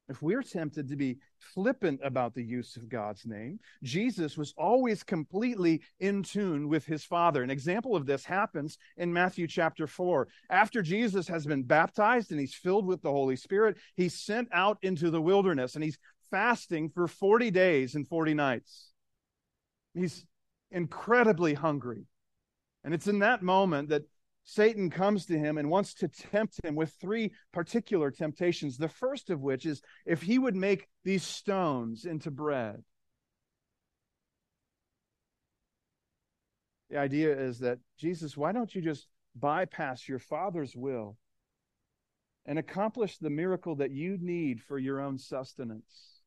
if 0.09 0.21
we're 0.21 0.43
tempted 0.43 0.89
to 0.89 0.97
be 0.97 1.19
flippant 1.39 2.01
about 2.03 2.35
the 2.35 2.43
use 2.43 2.77
of 2.77 2.89
God's 2.89 3.25
name, 3.25 3.61
Jesus 3.83 4.37
was 4.37 4.53
always 4.59 5.03
completely 5.03 5.83
in 6.01 6.23
tune 6.23 6.69
with 6.69 6.85
his 6.85 7.05
Father. 7.05 7.43
An 7.43 7.51
example 7.51 7.95
of 7.95 8.05
this 8.05 8.25
happens 8.25 8.79
in 8.97 9.13
Matthew 9.13 9.47
chapter 9.47 9.87
4. 9.87 10.29
After 10.51 10.83
Jesus 10.83 11.29
has 11.29 11.47
been 11.47 11.63
baptized 11.63 12.31
and 12.31 12.41
he's 12.41 12.55
filled 12.55 12.87
with 12.87 13.01
the 13.03 13.11
Holy 13.11 13.37
Spirit, 13.37 13.77
he's 13.97 14.15
sent 14.15 14.49
out 14.53 14.79
into 14.83 15.11
the 15.11 15.23
wilderness 15.23 15.75
and 15.75 15.85
he's 15.85 15.99
fasting 16.31 16.91
for 16.91 17.07
40 17.07 17.51
days 17.51 17.95
and 17.95 18.09
40 18.09 18.35
nights. 18.35 18.91
He's 19.95 20.27
incredibly 20.71 21.55
hungry. 21.55 22.07
And 22.85 22.93
it's 22.93 23.07
in 23.07 23.21
that 23.21 23.43
moment 23.43 23.91
that 23.91 24.03
Satan 24.45 24.91
comes 24.91 25.27
to 25.27 25.39
him 25.39 25.57
and 25.57 25.71
wants 25.71 25.95
to 25.95 26.09
tempt 26.09 26.65
him 26.65 26.75
with 26.75 26.93
three 27.01 27.33
particular 27.53 28.11
temptations. 28.11 28.77
The 28.77 28.89
first 28.89 29.31
of 29.31 29.41
which 29.41 29.67
is 29.67 29.83
if 30.05 30.23
he 30.23 30.39
would 30.39 30.57
make 30.57 30.89
these 31.05 31.23
stones 31.23 32.05
into 32.05 32.31
bread. 32.31 32.83
The 36.91 36.99
idea 36.99 37.39
is 37.39 37.61
that, 37.61 37.79
Jesus, 37.99 38.37
why 38.37 38.53
don't 38.53 38.75
you 38.75 38.83
just 38.83 39.07
bypass 39.35 40.09
your 40.09 40.19
Father's 40.19 40.77
will 40.77 41.17
and 42.45 42.59
accomplish 42.59 43.19
the 43.19 43.31
miracle 43.31 43.77
that 43.77 43.93
you 43.93 44.19
need 44.21 44.61
for 44.61 44.79
your 44.79 45.01
own 45.01 45.19
sustenance. 45.19 46.21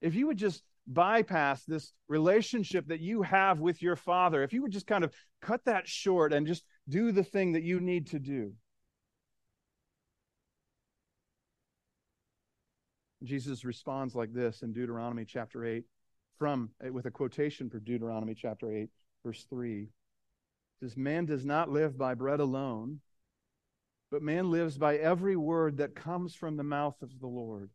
If 0.00 0.14
you 0.14 0.26
would 0.26 0.36
just 0.36 0.62
bypass 0.88 1.64
this 1.64 1.92
relationship 2.08 2.88
that 2.88 3.00
you 3.00 3.22
have 3.22 3.60
with 3.60 3.82
your 3.82 3.96
father, 3.96 4.42
if 4.42 4.52
you 4.52 4.62
would 4.62 4.72
just 4.72 4.86
kind 4.86 5.04
of 5.04 5.12
cut 5.42 5.64
that 5.66 5.86
short 5.86 6.32
and 6.32 6.46
just 6.46 6.64
do 6.88 7.12
the 7.12 7.22
thing 7.22 7.52
that 7.52 7.62
you 7.62 7.78
need 7.80 8.08
to 8.08 8.18
do. 8.18 8.52
Jesus 13.24 13.64
responds 13.64 14.14
like 14.14 14.32
this 14.32 14.62
in 14.62 14.72
Deuteronomy 14.72 15.24
chapter 15.24 15.64
8 15.64 15.84
from 16.38 16.70
eh, 16.82 16.88
with 16.88 17.06
a 17.06 17.10
quotation 17.10 17.68
from 17.68 17.80
Deuteronomy 17.80 18.34
chapter 18.34 18.72
8 18.72 18.88
verse 19.24 19.44
3. 19.50 19.82
It 19.82 19.88
says 20.80 20.96
man 20.96 21.26
does 21.26 21.44
not 21.44 21.70
live 21.70 21.98
by 21.98 22.14
bread 22.14 22.40
alone, 22.40 23.00
but 24.10 24.22
man 24.22 24.50
lives 24.50 24.78
by 24.78 24.96
every 24.96 25.36
word 25.36 25.78
that 25.78 25.96
comes 25.96 26.34
from 26.34 26.56
the 26.56 26.62
mouth 26.62 26.96
of 27.02 27.18
the 27.20 27.26
Lord. 27.26 27.70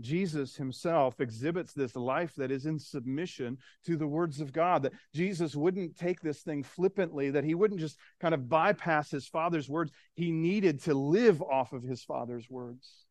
Jesus 0.00 0.54
himself 0.56 1.20
exhibits 1.20 1.72
this 1.72 1.96
life 1.96 2.34
that 2.36 2.50
is 2.50 2.66
in 2.66 2.78
submission 2.78 3.58
to 3.84 3.96
the 3.96 4.06
words 4.06 4.40
of 4.40 4.52
God. 4.52 4.82
That 4.82 4.92
Jesus 5.14 5.56
wouldn't 5.56 5.96
take 5.96 6.20
this 6.20 6.40
thing 6.40 6.62
flippantly, 6.62 7.30
that 7.30 7.44
he 7.44 7.54
wouldn't 7.54 7.80
just 7.80 7.98
kind 8.20 8.34
of 8.34 8.48
bypass 8.48 9.10
his 9.10 9.26
father's 9.26 9.68
words. 9.68 9.90
He 10.14 10.30
needed 10.30 10.82
to 10.84 10.94
live 10.94 11.42
off 11.42 11.72
of 11.72 11.82
his 11.82 12.02
father's 12.04 12.48
words. 12.48 13.04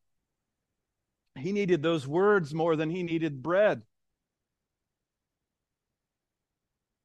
He 1.36 1.52
needed 1.52 1.84
those 1.84 2.08
words 2.08 2.54
more 2.54 2.76
than 2.76 2.90
he 2.90 3.04
needed 3.04 3.44
bread. 3.44 3.84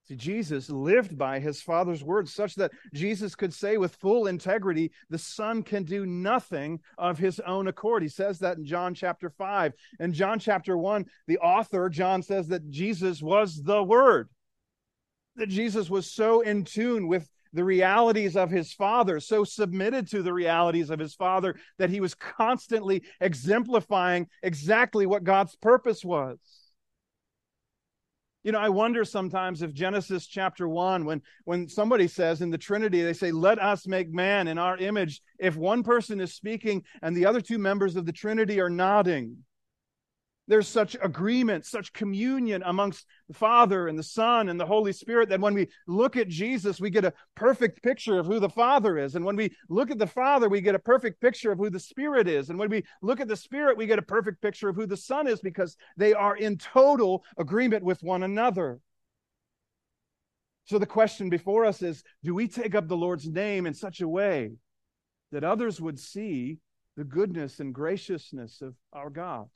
See, 0.09 0.17
Jesus 0.17 0.69
lived 0.69 1.17
by 1.17 1.39
his 1.39 1.63
Father's 1.63 2.03
words, 2.03 2.35
such 2.35 2.57
that 2.57 2.73
Jesus 2.93 3.37
could 3.37 3.55
say 3.55 3.77
with 3.77 3.95
full 3.95 4.27
integrity, 4.27 4.91
the 5.11 5.19
Son 5.19 5.63
can 5.63 5.85
do 5.85 6.07
nothing 6.07 6.81
of 6.99 7.19
his 7.19 7.39
own 7.41 7.69
accord. 7.69 8.03
He 8.03 8.09
says 8.09 8.41
that 8.41 8.59
in 8.59 8.65
John 8.65 8.95
chapter 8.95 9.31
5. 9.31 9.73
In 10.01 10.13
John 10.13 10.41
chapter 10.41 10.77
1, 10.77 11.07
the 11.29 11.39
author, 11.39 11.89
John, 11.89 12.23
says 12.23 12.49
that 12.49 12.69
Jesus 12.69 13.23
was 13.23 13.63
the 13.63 13.83
Word, 13.83 14.29
that 15.37 15.49
Jesus 15.49 15.89
was 15.89 16.11
so 16.11 16.41
in 16.41 16.65
tune 16.65 17.07
with 17.07 17.29
the 17.53 17.63
realities 17.63 18.37
of 18.37 18.51
his 18.51 18.73
father, 18.73 19.21
so 19.21 19.45
submitted 19.45 20.09
to 20.09 20.23
the 20.23 20.33
realities 20.33 20.91
of 20.91 20.99
his 20.99 21.15
father 21.15 21.55
that 21.79 21.91
he 21.91 22.01
was 22.01 22.15
constantly 22.15 23.03
exemplifying 23.21 24.27
exactly 24.43 25.07
what 25.07 25.23
God's 25.23 25.55
purpose 25.57 26.05
was. 26.05 26.39
You 28.45 28.51
know, 28.51 28.59
I 28.59 28.69
wonder 28.69 29.05
sometimes 29.05 29.63
if 29.63 29.73
Genesis 29.73 30.27
chapter 30.27 30.69
1, 30.69 31.05
when, 31.05 31.23
when 31.45 31.69
somebody 31.69 32.09
says 32.09 32.43
in 32.43 32.51
the 32.51 32.59
Trinity, 32.59 33.03
they 33.03 33.13
say, 33.13 33.31
Let 33.31 33.61
us 33.61 33.87
make 33.87 34.13
man 34.13 34.49
in 34.49 34.59
our 34.59 34.77
image, 34.79 35.23
if 35.39 35.57
one 35.57 35.83
person 35.83 36.21
is 36.21 36.35
speaking 36.35 36.83
and 37.03 37.17
the 37.17 37.27
other 37.27 37.41
two 37.41 37.59
members 37.59 37.95
of 37.95 38.05
the 38.05 38.13
Trinity 38.13 38.61
are 38.61 38.71
nodding, 38.71 39.37
there's 40.49 40.67
such 40.67 40.97
agreement, 41.01 41.65
such 41.65 41.93
communion 41.93 42.63
amongst 42.67 43.07
the 43.29 43.35
Father 43.35 43.87
and 43.87 43.97
the 43.97 44.03
Son 44.03 44.49
and 44.49 44.59
the 44.59 44.67
Holy 44.67 44.93
Spirit 44.93 45.29
that 45.29 45.41
when 45.41 45.55
we 45.55 45.69
look 45.87 46.17
at 46.17 46.29
Jesus, 46.29 46.81
we 46.81 46.91
get 46.91 47.05
a 47.05 47.13
perfect 47.37 47.83
picture 47.83 48.19
of 48.19 48.27
who 48.27 48.41
the 48.41 48.49
Father 48.49 48.99
is. 48.99 49.15
And 49.15 49.25
when 49.25 49.37
we 49.37 49.55
look 49.69 49.91
at 49.93 49.99
the 49.99 50.07
Father, 50.07 50.49
we 50.49 50.61
get 50.61 50.75
a 50.75 50.81
perfect 50.81 51.21
picture 51.21 51.53
of 51.53 51.59
who 51.59 51.71
the 51.71 51.79
Spirit 51.79 52.27
is. 52.27 52.51
And 52.51 52.59
when 52.59 52.71
we 52.71 52.83
look 53.03 53.21
at 53.21 53.29
the 53.29 53.37
Spirit, 53.37 53.77
we 53.77 53.87
get 53.87 54.01
a 54.01 54.03
perfect 54.03 54.43
picture 54.43 54.69
of 54.69 54.75
who 54.75 54.87
the 54.87 54.97
Son 54.97 55.29
is 55.29 55.41
because 55.41 55.77
they 55.97 56.13
are 56.13 56.37
in 56.37 56.59
total 56.59 57.23
agreement 57.39 57.85
with 57.85 58.03
one 58.03 58.25
another. 58.25 58.81
So 60.65 60.79
the 60.79 60.87
question 60.87 61.31
before 61.31 61.65
us 61.65 61.83
is 61.83 62.03
do 62.25 62.35
we 62.35 62.49
take 62.49 62.75
up 62.75 62.89
the 62.89 62.97
Lord's 62.97 63.29
name 63.29 63.65
in 63.65 63.75
such 63.75 64.01
a 64.01 64.09
way 64.09 64.53
that 65.31 65.45
others 65.45 65.81
would 65.81 66.01
see 66.01 66.59
the 66.97 67.05
goodness 67.05 67.61
and 67.61 67.73
graciousness 67.73 68.61
of 68.61 68.75
our 68.93 69.09
God? 69.09 69.49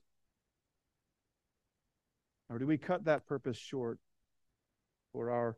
Or 2.49 2.59
do 2.59 2.67
we 2.67 2.79
cut 2.79 3.05
that 3.05 3.27
purpose 3.27 3.57
short 3.57 3.99
for 5.13 5.31
our 5.31 5.57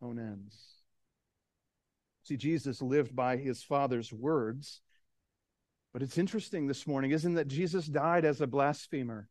own 0.00 0.18
ends? 0.18 0.56
See, 2.22 2.36
Jesus 2.36 2.80
lived 2.80 3.16
by 3.16 3.36
his 3.36 3.62
Father's 3.62 4.12
words. 4.12 4.80
But 5.92 6.02
it's 6.02 6.18
interesting 6.18 6.68
this 6.68 6.86
morning, 6.86 7.10
isn't 7.10 7.34
that 7.34 7.48
Jesus 7.48 7.86
died 7.86 8.24
as 8.24 8.40
a 8.40 8.46
blasphemer? 8.46 9.28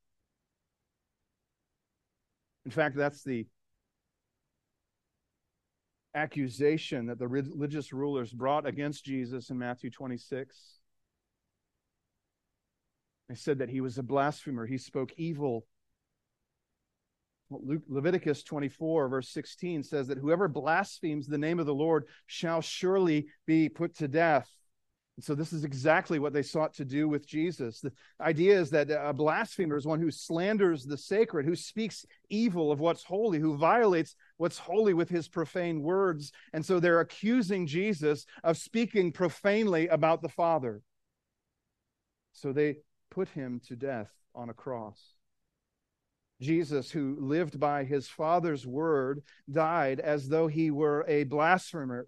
In 2.65 2.71
fact, 2.71 2.97
that's 2.97 3.23
the 3.23 3.47
accusation 6.13 7.05
that 7.05 7.19
the 7.19 7.27
religious 7.27 7.93
rulers 7.93 8.33
brought 8.33 8.65
against 8.65 9.05
Jesus 9.05 9.49
in 9.49 9.57
Matthew 9.57 9.89
26. 9.89 10.79
They 13.29 13.35
said 13.35 13.59
that 13.59 13.69
he 13.69 13.79
was 13.79 13.97
a 13.97 14.03
blasphemer. 14.03 14.65
He 14.65 14.77
spoke 14.77 15.13
evil 15.15 15.65
Luke, 17.49 17.83
Leviticus 17.87 18.43
24, 18.43 19.09
verse 19.09 19.29
16 19.29 19.83
says 19.83 20.07
that 20.07 20.17
whoever 20.17 20.47
blasphemes 20.47 21.27
the 21.27 21.37
name 21.37 21.59
of 21.59 21.65
the 21.65 21.73
Lord 21.73 22.05
shall 22.27 22.61
surely 22.61 23.27
be 23.45 23.69
put 23.69 23.95
to 23.95 24.07
death. 24.07 24.49
And 25.17 25.23
so, 25.23 25.35
this 25.35 25.51
is 25.51 25.65
exactly 25.65 26.17
what 26.17 26.31
they 26.31 26.43
sought 26.43 26.73
to 26.75 26.85
do 26.85 27.09
with 27.09 27.27
Jesus. 27.27 27.81
The 27.81 27.91
idea 28.21 28.57
is 28.57 28.69
that 28.69 28.89
a 28.89 29.11
blasphemer 29.11 29.75
is 29.75 29.85
one 29.85 29.99
who 29.99 30.11
slanders 30.11 30.85
the 30.85 30.97
sacred, 30.97 31.45
who 31.45 31.57
speaks 31.57 32.05
evil 32.29 32.71
of 32.71 32.79
what's 32.79 33.03
holy, 33.03 33.37
who 33.37 33.57
violates 33.57 34.15
what's 34.37 34.57
holy 34.57 34.93
with 34.93 35.09
his 35.09 35.27
profane 35.27 35.81
words. 35.81 36.31
And 36.53 36.65
so, 36.65 36.79
they're 36.79 37.01
accusing 37.01 37.67
Jesus 37.67 38.25
of 38.45 38.55
speaking 38.55 39.11
profanely 39.11 39.89
about 39.89 40.21
the 40.21 40.29
Father. 40.29 40.81
So, 42.31 42.53
they 42.53 42.77
put 43.11 43.27
him 43.27 43.59
to 43.67 43.75
death 43.75 44.11
on 44.33 44.49
a 44.49 44.53
cross. 44.53 45.18
Jesus, 46.41 46.89
who 46.89 47.17
lived 47.19 47.59
by 47.59 47.83
his 47.83 48.07
Father's 48.07 48.65
word, 48.65 49.21
died 49.51 49.99
as 49.99 50.29
though 50.29 50.47
he 50.47 50.71
were 50.71 51.03
a 51.07 51.25
blasphemer. 51.25 52.07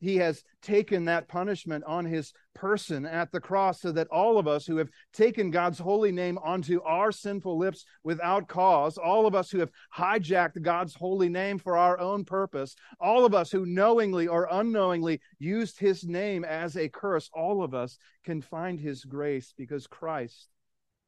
He 0.00 0.16
has 0.16 0.42
taken 0.60 1.04
that 1.04 1.28
punishment 1.28 1.84
on 1.84 2.04
his 2.04 2.32
person 2.52 3.06
at 3.06 3.30
the 3.30 3.40
cross 3.40 3.80
so 3.80 3.92
that 3.92 4.08
all 4.08 4.38
of 4.38 4.48
us 4.48 4.66
who 4.66 4.76
have 4.78 4.90
taken 5.12 5.52
God's 5.52 5.78
holy 5.78 6.10
name 6.10 6.36
onto 6.42 6.82
our 6.82 7.12
sinful 7.12 7.58
lips 7.58 7.84
without 8.02 8.48
cause, 8.48 8.98
all 8.98 9.24
of 9.24 9.36
us 9.36 9.50
who 9.50 9.60
have 9.60 9.70
hijacked 9.96 10.60
God's 10.62 10.94
holy 10.94 11.28
name 11.28 11.58
for 11.58 11.76
our 11.76 11.98
own 12.00 12.24
purpose, 12.24 12.74
all 13.00 13.24
of 13.24 13.34
us 13.34 13.52
who 13.52 13.66
knowingly 13.66 14.26
or 14.26 14.48
unknowingly 14.50 15.20
used 15.38 15.78
his 15.78 16.04
name 16.04 16.44
as 16.44 16.76
a 16.76 16.88
curse, 16.88 17.30
all 17.32 17.62
of 17.62 17.72
us 17.72 17.98
can 18.24 18.42
find 18.42 18.80
his 18.80 19.04
grace 19.04 19.54
because 19.56 19.86
Christ, 19.86 20.48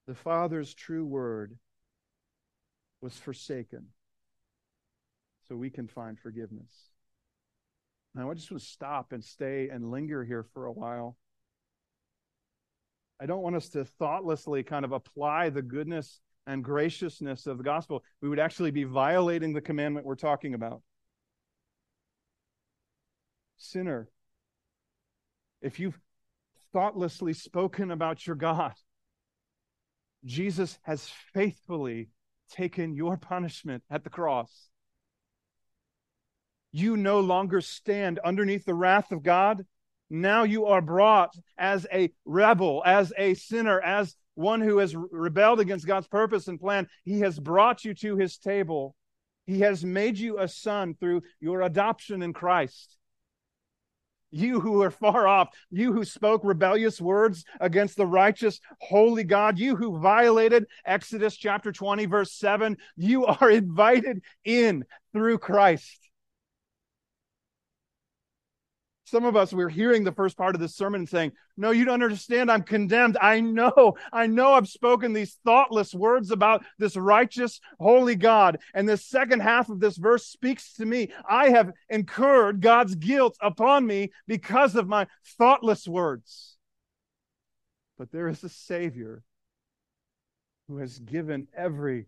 the 0.06 0.14
Father's 0.14 0.74
true 0.74 1.04
word, 1.04 1.58
was 3.02 3.18
forsaken 3.18 3.88
so 5.48 5.56
we 5.56 5.68
can 5.68 5.88
find 5.88 6.18
forgiveness. 6.18 6.70
Now, 8.14 8.30
I 8.30 8.34
just 8.34 8.50
want 8.50 8.62
to 8.62 8.68
stop 8.68 9.12
and 9.12 9.24
stay 9.24 9.68
and 9.68 9.90
linger 9.90 10.24
here 10.24 10.46
for 10.54 10.66
a 10.66 10.72
while. 10.72 11.16
I 13.20 13.26
don't 13.26 13.42
want 13.42 13.56
us 13.56 13.68
to 13.70 13.84
thoughtlessly 13.84 14.62
kind 14.62 14.84
of 14.84 14.92
apply 14.92 15.50
the 15.50 15.62
goodness 15.62 16.20
and 16.46 16.62
graciousness 16.62 17.46
of 17.46 17.58
the 17.58 17.64
gospel. 17.64 18.02
We 18.20 18.28
would 18.28 18.38
actually 18.38 18.70
be 18.70 18.84
violating 18.84 19.52
the 19.52 19.60
commandment 19.60 20.06
we're 20.06 20.14
talking 20.16 20.54
about. 20.54 20.82
Sinner, 23.56 24.08
if 25.60 25.78
you've 25.78 25.98
thoughtlessly 26.72 27.32
spoken 27.32 27.90
about 27.90 28.26
your 28.26 28.36
God, 28.36 28.74
Jesus 30.24 30.78
has 30.82 31.08
faithfully 31.32 32.08
taken 32.52 32.94
your 32.94 33.16
punishment 33.32 33.82
at 33.90 34.04
the 34.04 34.10
cross. 34.10 34.68
You 36.72 36.96
no 36.96 37.20
longer 37.20 37.60
stand 37.60 38.18
underneath 38.20 38.64
the 38.64 38.74
wrath 38.74 39.12
of 39.12 39.22
God. 39.22 39.66
Now 40.08 40.44
you 40.44 40.66
are 40.66 40.80
brought 40.80 41.34
as 41.58 41.86
a 41.92 42.12
rebel, 42.24 42.82
as 42.84 43.12
a 43.16 43.34
sinner, 43.34 43.80
as 43.80 44.14
one 44.34 44.60
who 44.60 44.78
has 44.78 44.94
rebelled 44.94 45.60
against 45.60 45.86
God's 45.86 46.08
purpose 46.08 46.48
and 46.48 46.60
plan. 46.60 46.88
He 47.04 47.20
has 47.20 47.38
brought 47.38 47.84
you 47.84 47.94
to 47.94 48.16
his 48.16 48.38
table. 48.38 48.94
He 49.46 49.60
has 49.60 49.84
made 49.84 50.18
you 50.18 50.38
a 50.38 50.48
son 50.48 50.94
through 50.94 51.22
your 51.40 51.62
adoption 51.62 52.22
in 52.22 52.32
Christ. 52.32 52.96
You 54.32 54.60
who 54.60 54.82
are 54.82 54.90
far 54.90 55.28
off, 55.28 55.50
you 55.70 55.92
who 55.92 56.04
spoke 56.04 56.40
rebellious 56.42 57.00
words 57.00 57.44
against 57.60 57.96
the 57.96 58.06
righteous, 58.06 58.60
holy 58.80 59.24
God, 59.24 59.58
you 59.58 59.76
who 59.76 60.00
violated 60.00 60.66
Exodus 60.86 61.36
chapter 61.36 61.70
20, 61.70 62.06
verse 62.06 62.32
7, 62.32 62.78
you 62.96 63.26
are 63.26 63.50
invited 63.50 64.22
in 64.44 64.84
through 65.12 65.38
Christ. 65.38 65.98
Some 69.12 69.26
of 69.26 69.36
us, 69.36 69.52
we're 69.52 69.68
hearing 69.68 70.04
the 70.04 70.10
first 70.10 70.38
part 70.38 70.54
of 70.54 70.60
this 70.60 70.74
sermon 70.74 71.02
and 71.02 71.08
saying, 71.08 71.32
No, 71.58 71.70
you 71.70 71.84
don't 71.84 72.02
understand. 72.02 72.50
I'm 72.50 72.62
condemned. 72.62 73.18
I 73.20 73.40
know. 73.40 73.94
I 74.10 74.26
know 74.26 74.54
I've 74.54 74.68
spoken 74.68 75.12
these 75.12 75.38
thoughtless 75.44 75.94
words 75.94 76.30
about 76.30 76.64
this 76.78 76.96
righteous, 76.96 77.60
holy 77.78 78.16
God. 78.16 78.58
And 78.72 78.88
the 78.88 78.96
second 78.96 79.40
half 79.40 79.68
of 79.68 79.80
this 79.80 79.98
verse 79.98 80.26
speaks 80.26 80.72
to 80.76 80.86
me. 80.86 81.12
I 81.28 81.50
have 81.50 81.72
incurred 81.90 82.62
God's 82.62 82.94
guilt 82.94 83.36
upon 83.42 83.86
me 83.86 84.12
because 84.26 84.76
of 84.76 84.88
my 84.88 85.06
thoughtless 85.36 85.86
words. 85.86 86.56
But 87.98 88.10
there 88.12 88.28
is 88.28 88.42
a 88.42 88.48
Savior 88.48 89.22
who 90.68 90.78
has 90.78 90.98
given 90.98 91.48
every 91.54 92.06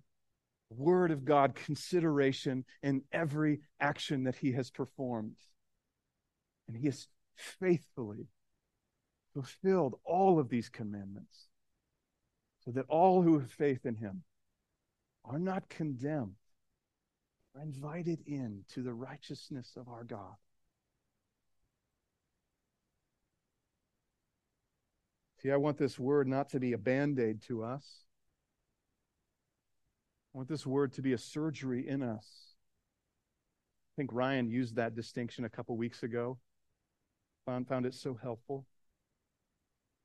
word 0.71 1.11
of 1.11 1.27
God 1.27 1.55
consideration 1.55 2.65
in 2.83 3.03
every 3.13 3.61
action 3.79 4.25
that 4.25 4.37
he 4.37 4.53
has 4.53 4.71
performed. 4.71 5.37
And 6.69 6.77
he 6.77 6.87
has 6.87 7.09
faithfully 7.35 8.29
fulfilled 9.33 9.99
all 10.05 10.39
of 10.39 10.49
these 10.49 10.69
commandments 10.69 11.49
so 12.65 12.71
that 12.71 12.87
all 12.89 13.23
who 13.23 13.39
have 13.39 13.51
faith 13.51 13.85
in 13.85 13.97
him 13.97 14.23
are 15.25 15.39
not 15.39 15.69
condemned, 15.69 16.37
are 17.55 17.63
invited 17.63 18.21
in 18.27 18.65
to 18.75 18.83
the 18.83 18.93
righteousness 18.93 19.73
of 19.77 19.89
our 19.89 20.05
God. 20.05 20.37
See, 25.43 25.51
I 25.51 25.57
want 25.57 25.77
this 25.77 25.99
word 25.99 26.27
not 26.27 26.49
to 26.51 26.61
be 26.61 26.73
a 26.73 26.79
band 26.79 27.19
aid 27.21 27.43
to 27.49 27.63
us. 27.63 27.85
I 30.35 30.39
want 30.39 30.49
this 30.49 30.65
word 30.67 30.95
to 30.95 31.03
be 31.03 31.13
a 31.13 31.19
surgery 31.19 31.87
in 31.87 32.03
us. 32.03 32.27
I 33.93 34.01
think 34.01 34.11
Ryan 34.13 34.49
used 34.49 34.77
that 34.77 34.95
distinction 34.95 35.45
a 35.45 35.51
couple 35.51 35.77
weeks 35.77 36.03
ago. 36.03 36.39
Found, 37.47 37.69
found 37.69 37.87
it 37.87 37.95
so 37.95 38.19
helpful. 38.21 38.67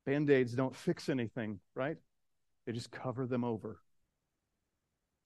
Band 0.06 0.30
aids 0.30 0.52
don't 0.52 0.74
fix 0.74 1.08
anything, 1.08 1.60
right? 1.74 1.96
They 2.66 2.72
just 2.72 2.90
cover 2.90 3.26
them 3.26 3.44
over. 3.44 3.80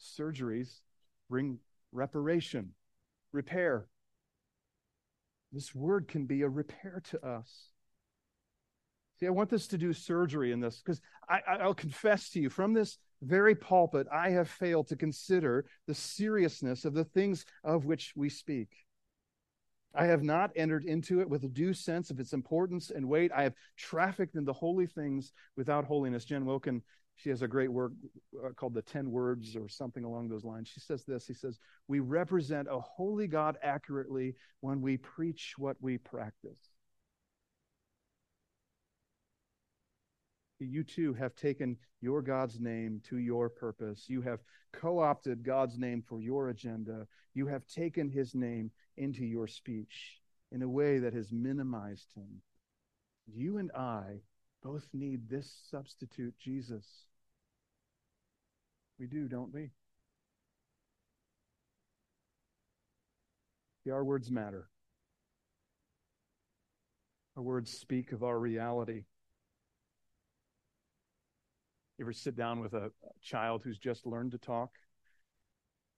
Surgeries 0.01 0.81
bring 1.29 1.59
reparation, 1.93 2.71
repair. 3.33 3.89
This 5.53 5.75
word 5.75 6.09
can 6.09 6.27
be 6.27 6.43
a 6.43 6.49
repair 6.49 7.03
to 7.11 7.25
us. 7.25 7.71
See, 9.19 9.27
I 9.27 9.31
want 9.31 9.51
this 9.51 9.69
to 9.69 9.79
do 9.79 9.93
surgery 9.93 10.51
in 10.51 10.61
this 10.61 10.83
because 10.85 11.01
I'll 11.29 11.75
confess 11.75 12.31
to 12.31 12.41
you 12.41 12.51
from 12.51 12.75
this 12.75 12.99
very 13.23 13.55
pulpit, 13.55 14.07
I 14.13 14.31
have 14.31 14.49
failed 14.49 14.89
to 14.89 14.97
consider 14.97 15.67
the 15.87 15.95
seriousness 15.95 16.85
of 16.85 16.95
the 16.95 17.05
things 17.05 17.47
of 17.63 17.87
which 17.87 18.13
we 18.17 18.29
speak. 18.29 18.84
I 19.95 20.07
have 20.07 20.23
not 20.23 20.51
entered 20.57 20.85
into 20.85 21.21
it 21.21 21.29
with 21.29 21.45
a 21.45 21.49
due 21.49 21.73
sense 21.73 22.11
of 22.11 22.19
its 22.19 22.33
importance 22.33 22.91
and 22.91 23.09
weight. 23.09 23.31
I 23.35 23.45
have 23.45 23.55
trafficked 23.77 24.35
in 24.35 24.45
the 24.45 24.53
holy 24.53 24.87
things 24.87 25.33
without 25.57 25.85
holiness. 25.85 26.25
Jen 26.25 26.45
Wilkin, 26.45 26.83
she 27.17 27.29
has 27.31 27.43
a 27.43 27.49
great 27.49 27.71
work 27.71 27.93
uh, 28.45 28.51
called 28.51 28.75
The 28.75 28.83
Ten 28.83 29.11
Words 29.11 29.55
or 29.55 29.69
something 29.69 30.05
along 30.05 30.29
those 30.29 30.45
lines. 30.45 30.69
She 30.69 30.81
says 30.81 31.05
this 31.05 31.27
He 31.27 31.35
says, 31.35 31.59
We 31.87 32.01
represent 32.01 32.69
a 32.71 32.81
holy 32.81 33.27
God 33.27 33.57
accurately 33.63 34.35
when 34.61 34.81
we 34.81 34.97
preach 34.97 35.55
what 35.57 35.77
we 35.81 35.99
practice. 35.99 36.74
You 40.61 40.85
too 40.85 41.15
have 41.15 41.35
taken 41.35 41.77
your 42.01 42.23
God's 42.23 42.61
name 42.61 43.01
to 43.09 43.19
your 43.19 43.49
purpose. 43.49 44.05
You 44.09 44.23
have 44.23 44.41
co 44.73 45.01
opted 45.01 45.43
God's 45.43 45.79
name 45.79 46.03
for 46.07 46.21
your 46.21 46.49
agenda. 46.49 47.07
You 47.35 47.47
have 47.47 47.67
taken 47.67 48.09
his 48.09 48.35
name 48.35 48.71
into 48.97 49.25
your 49.25 49.47
speech 49.47 50.21
in 50.53 50.63
a 50.63 50.69
way 50.69 50.99
that 50.99 51.15
has 51.15 51.33
minimized 51.33 52.13
him. 52.15 52.41
You 53.27 53.59
and 53.59 53.73
I 53.73 54.21
both 54.63 54.89
need 54.93 55.29
this 55.29 55.53
substitute, 55.71 56.35
Jesus. 56.39 56.87
We 58.99 59.07
do, 59.07 59.27
don't 59.29 59.53
we? 59.53 59.71
See, 63.83 63.91
our 63.91 64.05
words 64.05 64.31
matter. 64.31 64.69
Our 67.37 67.43
words 67.43 67.73
speak 67.73 68.13
of 68.13 68.23
our 68.23 68.39
reality. 68.39 69.05
You 71.99 72.05
ever 72.05 72.13
sit 72.13 72.37
down 72.37 72.61
with 72.61 72.75
a 72.75 72.91
child 73.23 73.63
who's 73.63 73.79
just 73.79 74.07
learned 74.07 74.33
to 74.33 74.39
talk? 74.39 74.71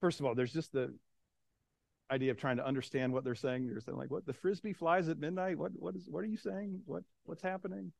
First 0.00 0.20
of 0.20 0.26
all, 0.26 0.35
there's 0.35 0.52
just 0.52 0.72
the 0.72 0.94
idea 2.11 2.30
of 2.30 2.37
trying 2.37 2.59
to 2.59 2.66
understand 2.66 3.12
what 3.12 3.24
they're 3.24 3.35
saying. 3.35 3.64
You're 3.64 3.80
saying 3.80 3.96
like, 3.96 4.11
"What 4.11 4.26
the 4.26 4.32
frisbee 4.32 4.74
flies 4.74 5.09
at 5.09 5.18
midnight? 5.18 5.59
What 5.59 5.72
what 5.74 5.96
is 5.96 6.06
what 6.09 6.22
are 6.22 6.28
you 6.28 6.37
saying? 6.37 6.82
What 6.85 7.04
what's 7.24 7.42
happening?" 7.42 7.92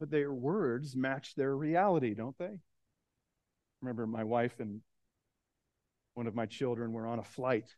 But 0.00 0.10
their 0.10 0.32
words 0.32 0.96
match 0.96 1.34
their 1.34 1.56
reality, 1.56 2.14
don't 2.14 2.36
they? 2.38 2.60
remember 3.80 4.06
my 4.06 4.24
wife 4.24 4.60
and 4.60 4.80
one 6.14 6.26
of 6.26 6.34
my 6.34 6.46
children 6.46 6.92
were 6.92 7.06
on 7.06 7.18
a 7.18 7.24
flight, 7.24 7.74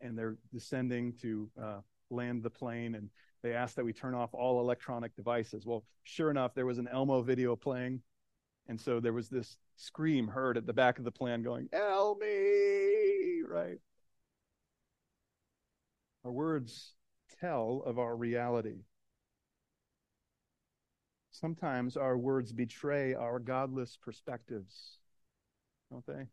and 0.00 0.18
they're 0.18 0.36
descending 0.52 1.14
to 1.22 1.50
uh, 1.62 1.80
land 2.10 2.42
the 2.42 2.50
plane, 2.50 2.94
and 2.94 3.10
they 3.46 3.54
asked 3.54 3.76
that 3.76 3.84
we 3.84 3.92
turn 3.92 4.14
off 4.14 4.34
all 4.34 4.60
electronic 4.60 5.14
devices. 5.14 5.64
Well, 5.64 5.84
sure 6.02 6.32
enough, 6.32 6.52
there 6.54 6.66
was 6.66 6.78
an 6.78 6.88
Elmo 6.88 7.22
video 7.22 7.54
playing. 7.54 8.00
And 8.68 8.80
so 8.80 8.98
there 8.98 9.12
was 9.12 9.28
this 9.28 9.56
scream 9.76 10.26
heard 10.26 10.56
at 10.56 10.66
the 10.66 10.72
back 10.72 10.98
of 10.98 11.04
the 11.04 11.12
plane 11.12 11.44
going, 11.44 11.68
Elmy, 11.72 13.42
right? 13.48 13.78
Our 16.24 16.32
words 16.32 16.94
tell 17.40 17.84
of 17.86 18.00
our 18.00 18.16
reality. 18.16 18.80
Sometimes 21.30 21.96
our 21.96 22.18
words 22.18 22.52
betray 22.52 23.14
our 23.14 23.38
godless 23.38 23.96
perspectives, 23.96 24.98
don't 25.92 26.04
they? 26.06 26.26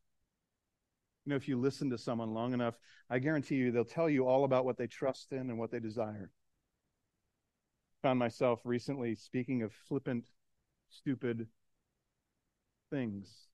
You 1.26 1.30
know, 1.30 1.36
if 1.36 1.47
you 1.47 1.60
listen 1.60 1.91
to 1.91 1.97
someone 1.99 2.34
long 2.34 2.54
enough, 2.54 2.73
I 3.08 3.19
guarantee 3.19 3.56
you 3.56 3.71
they'll 3.71 3.86
tell 3.86 4.10
you 4.10 4.26
all 4.26 4.45
about 4.45 4.65
what 4.65 4.78
they 4.78 4.88
trust 4.88 5.32
in 5.32 5.52
and 5.52 5.60
what 5.60 5.69
they 5.69 5.80
desire 5.80 6.32
found 8.03 8.19
myself 8.19 8.59
recently 8.65 9.15
speaking 9.15 9.63
of 9.63 9.71
flippant, 9.87 10.27
stupid 10.89 11.47
things 12.91 13.47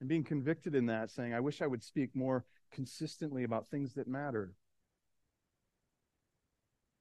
and 0.00 0.08
being 0.08 0.24
convicted 0.24 0.74
in 0.74 0.86
that, 0.86 1.10
saying, 1.10 1.34
I 1.34 1.40
wish 1.40 1.60
I 1.60 1.66
would 1.66 1.82
speak 1.82 2.14
more 2.14 2.44
consistently 2.72 3.42
about 3.44 3.68
things 3.68 3.94
that 3.94 4.06
matter. 4.06 4.54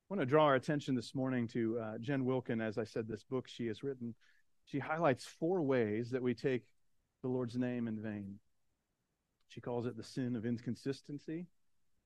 I 0.09 0.13
want 0.13 0.21
to 0.21 0.25
draw 0.25 0.45
our 0.45 0.55
attention 0.55 0.95
this 0.95 1.13
morning 1.13 1.47
to 1.49 1.79
uh, 1.79 1.97
Jen 1.99 2.25
Wilkin. 2.25 2.59
As 2.59 2.77
I 2.77 2.83
said, 2.83 3.07
this 3.07 3.23
book 3.23 3.47
she 3.47 3.67
has 3.67 3.83
written, 3.83 4.15
she 4.65 4.79
highlights 4.79 5.25
four 5.25 5.61
ways 5.61 6.09
that 6.11 6.23
we 6.23 6.33
take 6.33 6.63
the 7.21 7.29
Lord's 7.29 7.57
name 7.57 7.87
in 7.87 8.01
vain. 8.01 8.39
She 9.47 9.61
calls 9.61 9.85
it 9.85 9.95
the 9.95 10.03
sin 10.03 10.35
of 10.35 10.45
inconsistency, 10.45 11.45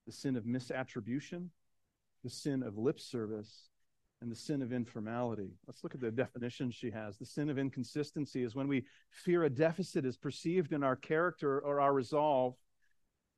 the 0.06 0.12
sin 0.12 0.36
of 0.36 0.44
misattribution, 0.44 1.48
the 2.22 2.30
sin 2.30 2.62
of 2.62 2.76
lip 2.76 3.00
service, 3.00 3.68
and 4.20 4.30
the 4.30 4.36
sin 4.36 4.62
of 4.62 4.72
informality. 4.72 5.52
Let's 5.66 5.84
look 5.84 5.94
at 5.94 6.00
the 6.00 6.10
definition 6.10 6.70
she 6.70 6.90
has. 6.90 7.18
The 7.18 7.26
sin 7.26 7.50
of 7.50 7.58
inconsistency 7.58 8.42
is 8.42 8.54
when 8.54 8.66
we 8.66 8.84
fear 9.10 9.44
a 9.44 9.50
deficit 9.50 10.04
is 10.04 10.16
perceived 10.16 10.72
in 10.72 10.82
our 10.82 10.96
character 10.96 11.60
or 11.60 11.80
our 11.80 11.92
resolve. 11.92 12.54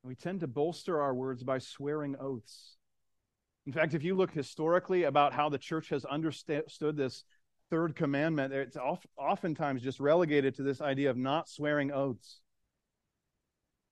We 0.03 0.15
tend 0.15 0.41
to 0.41 0.47
bolster 0.47 1.01
our 1.01 1.15
words 1.15 1.43
by 1.43 1.59
swearing 1.59 2.17
oaths. 2.19 2.77
In 3.67 3.73
fact, 3.73 3.93
if 3.93 4.03
you 4.03 4.15
look 4.15 4.31
historically 4.31 5.05
about 5.05 5.35
how 5.35 5.51
the 5.51 5.59
church 5.59 5.91
has 5.91 6.07
understood 6.07 6.97
this 6.97 7.25
third 7.69 7.95
commandment, 7.95 8.55
it's 8.55 8.77
oftentimes 9.19 9.83
just 9.83 10.01
relegated 10.01 10.55
to 10.57 10.63
this 10.63 10.81
idea 10.81 11.11
of 11.11 11.19
not 11.19 11.49
swearing 11.49 11.93
oaths. 11.93 12.41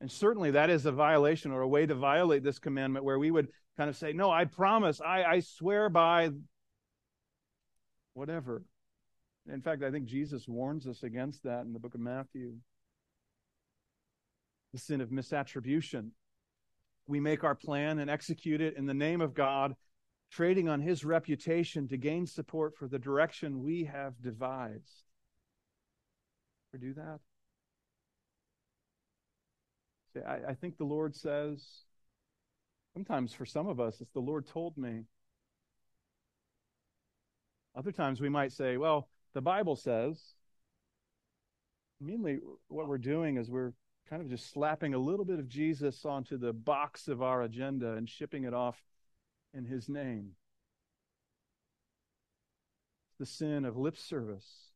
And 0.00 0.10
certainly 0.10 0.52
that 0.52 0.70
is 0.70 0.86
a 0.86 0.92
violation 0.92 1.50
or 1.50 1.60
a 1.60 1.68
way 1.68 1.84
to 1.84 1.94
violate 1.94 2.42
this 2.42 2.58
commandment 2.58 3.04
where 3.04 3.18
we 3.18 3.30
would 3.30 3.48
kind 3.76 3.90
of 3.90 3.96
say, 3.96 4.12
No, 4.12 4.30
I 4.30 4.46
promise, 4.46 5.00
I, 5.00 5.24
I 5.24 5.40
swear 5.40 5.90
by 5.90 6.30
whatever. 8.18 8.62
In 9.50 9.62
fact, 9.62 9.82
I 9.82 9.90
think 9.90 10.06
Jesus 10.06 10.46
warns 10.46 10.86
us 10.86 11.02
against 11.02 11.44
that 11.44 11.64
in 11.64 11.72
the 11.72 11.78
book 11.78 11.94
of 11.94 12.00
Matthew. 12.00 12.56
The 14.72 14.78
sin 14.78 15.00
of 15.00 15.08
misattribution. 15.08 16.10
We 17.06 17.20
make 17.20 17.44
our 17.44 17.54
plan 17.54 18.00
and 18.00 18.10
execute 18.10 18.60
it 18.60 18.76
in 18.76 18.84
the 18.84 18.92
name 18.92 19.22
of 19.22 19.32
God, 19.32 19.74
trading 20.30 20.68
on 20.68 20.82
his 20.82 21.04
reputation 21.04 21.88
to 21.88 21.96
gain 21.96 22.26
support 22.26 22.76
for 22.76 22.86
the 22.86 22.98
direction 22.98 23.62
we 23.62 23.84
have 23.84 24.20
devised. 24.20 25.04
Ever 26.74 26.84
do 26.84 26.94
that? 26.94 27.20
See, 30.12 30.20
I, 30.20 30.50
I 30.50 30.54
think 30.54 30.76
the 30.76 30.84
Lord 30.84 31.16
says, 31.16 31.64
sometimes 32.92 33.32
for 33.32 33.46
some 33.46 33.68
of 33.68 33.80
us, 33.80 34.02
it's 34.02 34.12
the 34.12 34.20
Lord 34.20 34.46
told 34.46 34.76
me. 34.76 35.04
Other 37.78 37.92
times 37.92 38.20
we 38.20 38.28
might 38.28 38.50
say, 38.50 38.76
well, 38.76 39.08
the 39.34 39.40
Bible 39.40 39.76
says. 39.76 40.20
Mainly, 42.00 42.40
what 42.66 42.88
we're 42.88 42.98
doing 42.98 43.36
is 43.36 43.48
we're 43.48 43.72
kind 44.10 44.20
of 44.20 44.28
just 44.28 44.52
slapping 44.52 44.94
a 44.94 44.98
little 44.98 45.24
bit 45.24 45.38
of 45.38 45.48
Jesus 45.48 46.04
onto 46.04 46.36
the 46.36 46.52
box 46.52 47.06
of 47.06 47.22
our 47.22 47.42
agenda 47.42 47.92
and 47.92 48.08
shipping 48.08 48.42
it 48.42 48.52
off 48.52 48.82
in 49.54 49.64
his 49.64 49.88
name. 49.88 50.30
The 53.20 53.26
sin 53.26 53.64
of 53.64 53.76
lip 53.76 53.96
service. 53.96 54.72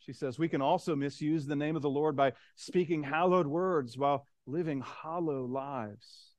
She 0.00 0.12
says 0.12 0.36
we 0.36 0.48
can 0.48 0.62
also 0.62 0.96
misuse 0.96 1.46
the 1.46 1.56
name 1.56 1.76
of 1.76 1.82
the 1.82 1.90
Lord 1.90 2.16
by 2.16 2.32
speaking 2.56 3.04
hallowed 3.04 3.46
words 3.46 3.96
while 3.96 4.26
living 4.46 4.80
hollow 4.80 5.44
lives. 5.44 6.33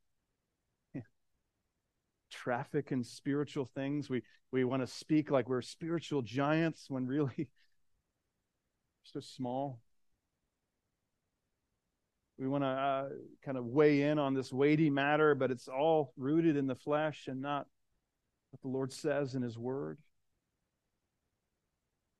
Traffic 2.43 2.91
in 2.91 3.04
spiritual 3.04 3.69
things. 3.76 4.10
We, 4.10 4.21
we 4.52 4.63
want 4.63 4.82
to 4.82 4.88
speak 4.88 5.32
like 5.32 5.48
we're 5.48 5.62
spiritual 5.62 6.21
giants 6.21 6.86
when 6.89 7.08
really 7.08 7.48
so 9.04 9.19
small. 9.19 9.80
We 12.38 12.48
want 12.48 12.63
to 12.63 12.67
uh, 12.67 13.10
kind 13.43 13.58
of 13.58 13.65
weigh 13.65 14.02
in 14.02 14.19
on 14.19 14.34
this 14.34 14.52
weighty 14.52 14.89
matter, 14.89 15.36
but 15.36 15.52
it's 15.52 15.69
all 15.69 16.13
rooted 16.17 16.58
in 16.58 16.67
the 16.67 16.76
flesh 16.76 17.28
and 17.28 17.41
not 17.41 17.67
what 18.52 18.62
the 18.62 18.67
Lord 18.67 18.91
says 18.91 19.36
in 19.36 19.41
His 19.41 19.58
Word. 19.58 19.98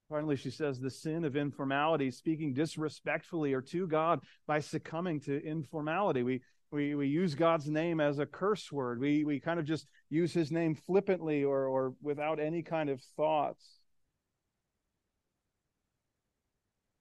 Finally, 0.10 0.36
she 0.36 0.52
says 0.52 0.80
the 0.80 0.90
sin 0.90 1.26
of 1.26 1.36
informality, 1.36 2.12
speaking 2.12 2.54
disrespectfully 2.54 3.54
or 3.54 3.62
to 3.62 3.88
God 3.88 4.22
by 4.48 4.60
succumbing 4.60 5.20
to 5.22 5.44
informality. 5.44 6.24
We, 6.24 6.42
we, 6.72 6.96
we 6.96 7.08
use 7.08 7.36
God's 7.36 7.70
name 7.70 8.00
as 8.00 8.20
a 8.20 8.26
curse 8.26 8.72
word. 8.72 9.00
We, 9.00 9.24
we 9.24 9.40
kind 9.40 9.60
of 9.60 9.66
just 9.66 9.88
use 10.10 10.34
his 10.34 10.52
name 10.52 10.76
flippantly 10.76 11.44
or, 11.44 11.68
or 11.68 11.94
without 12.02 12.40
any 12.40 12.62
kind 12.64 12.90
of 12.90 13.02
thoughts. 13.16 13.66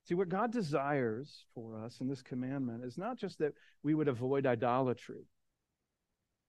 See, 0.06 0.14
what 0.14 0.28
God 0.28 0.52
desires 0.52 1.46
for 1.54 1.82
us 1.82 2.00
in 2.00 2.08
this 2.08 2.22
commandment 2.22 2.84
is 2.84 2.98
not 2.98 3.16
just 3.16 3.38
that 3.38 3.54
we 3.82 3.94
would 3.94 4.08
avoid 4.08 4.46
idolatry. 4.46 5.26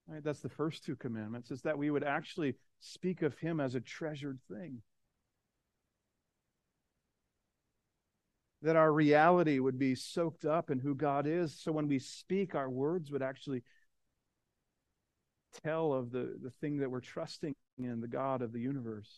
Right? 0.08 0.24
That's 0.24 0.42
the 0.42 0.50
first 0.50 0.84
two 0.84 0.96
commandments, 0.96 1.52
is 1.52 1.62
that 1.62 1.78
we 1.78 1.90
would 1.90 2.04
actually 2.04 2.56
speak 2.80 3.22
of 3.22 3.38
him 3.38 3.60
as 3.60 3.74
a 3.74 3.80
treasured 3.80 4.40
thing. 4.52 4.82
That 8.66 8.76
our 8.76 8.92
reality 8.92 9.60
would 9.60 9.78
be 9.78 9.94
soaked 9.94 10.44
up 10.44 10.72
in 10.72 10.80
who 10.80 10.96
God 10.96 11.28
is. 11.28 11.56
So 11.62 11.72
when 11.72 11.88
we 11.88 12.00
speak, 12.00 12.56
our 12.56 12.70
words 12.70 13.12
would 13.12 13.22
actually 13.22 13.62
tell 15.64 15.94
of 15.94 16.12
the, 16.12 16.36
the 16.42 16.50
thing 16.62 16.80
that 16.80 16.90
we're 16.90 17.00
trusting 17.00 17.54
in, 17.78 18.02
the 18.02 18.08
God 18.08 18.42
of 18.42 18.52
the 18.52 18.60
universe. 18.60 19.10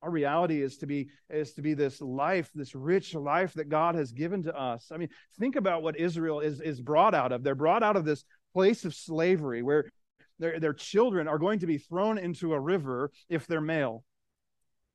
Our 0.00 0.10
reality 0.10 0.62
is 0.62 0.78
to 0.78 0.86
be 0.86 1.08
is 1.28 1.54
to 1.54 1.62
be 1.62 1.74
this 1.74 2.00
life, 2.00 2.50
this 2.54 2.76
rich 2.76 3.14
life 3.14 3.54
that 3.54 3.68
God 3.68 3.96
has 3.96 4.12
given 4.12 4.44
to 4.44 4.56
us. 4.56 4.92
I 4.92 4.96
mean, 4.96 5.08
think 5.40 5.56
about 5.56 5.82
what 5.82 5.98
Israel 5.98 6.38
is 6.38 6.60
is 6.60 6.80
brought 6.80 7.14
out 7.14 7.32
of. 7.32 7.42
They're 7.42 7.56
brought 7.56 7.82
out 7.82 7.96
of 7.96 8.04
this 8.04 8.24
place 8.54 8.84
of 8.84 8.94
slavery 8.94 9.62
where 9.62 9.90
their 10.38 10.60
their 10.60 10.72
children 10.72 11.26
are 11.26 11.38
going 11.38 11.58
to 11.58 11.66
be 11.66 11.78
thrown 11.78 12.16
into 12.16 12.54
a 12.54 12.60
river 12.60 13.10
if 13.28 13.48
they're 13.48 13.60
male. 13.60 14.04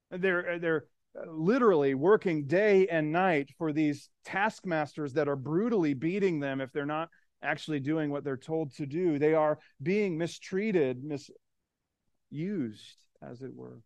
They're 0.10 0.58
they're 0.58 0.86
literally 1.28 1.94
working 1.94 2.46
day 2.46 2.88
and 2.88 3.12
night 3.12 3.50
for 3.58 3.72
these 3.72 4.10
taskmasters 4.26 5.14
that 5.14 5.28
are 5.28 5.36
brutally 5.36 5.94
beating 5.94 6.40
them 6.40 6.62
if 6.62 6.72
they're 6.72 6.86
not 6.86 7.10
actually 7.42 7.80
doing 7.80 8.10
what 8.10 8.24
they're 8.24 8.38
told 8.38 8.74
to 8.76 8.86
do. 8.86 9.20
They 9.20 9.34
are 9.34 9.60
being 9.82 10.18
mistreated, 10.18 11.04
misused, 11.04 12.98
as 13.22 13.42
it 13.42 13.54
were. 13.54 13.82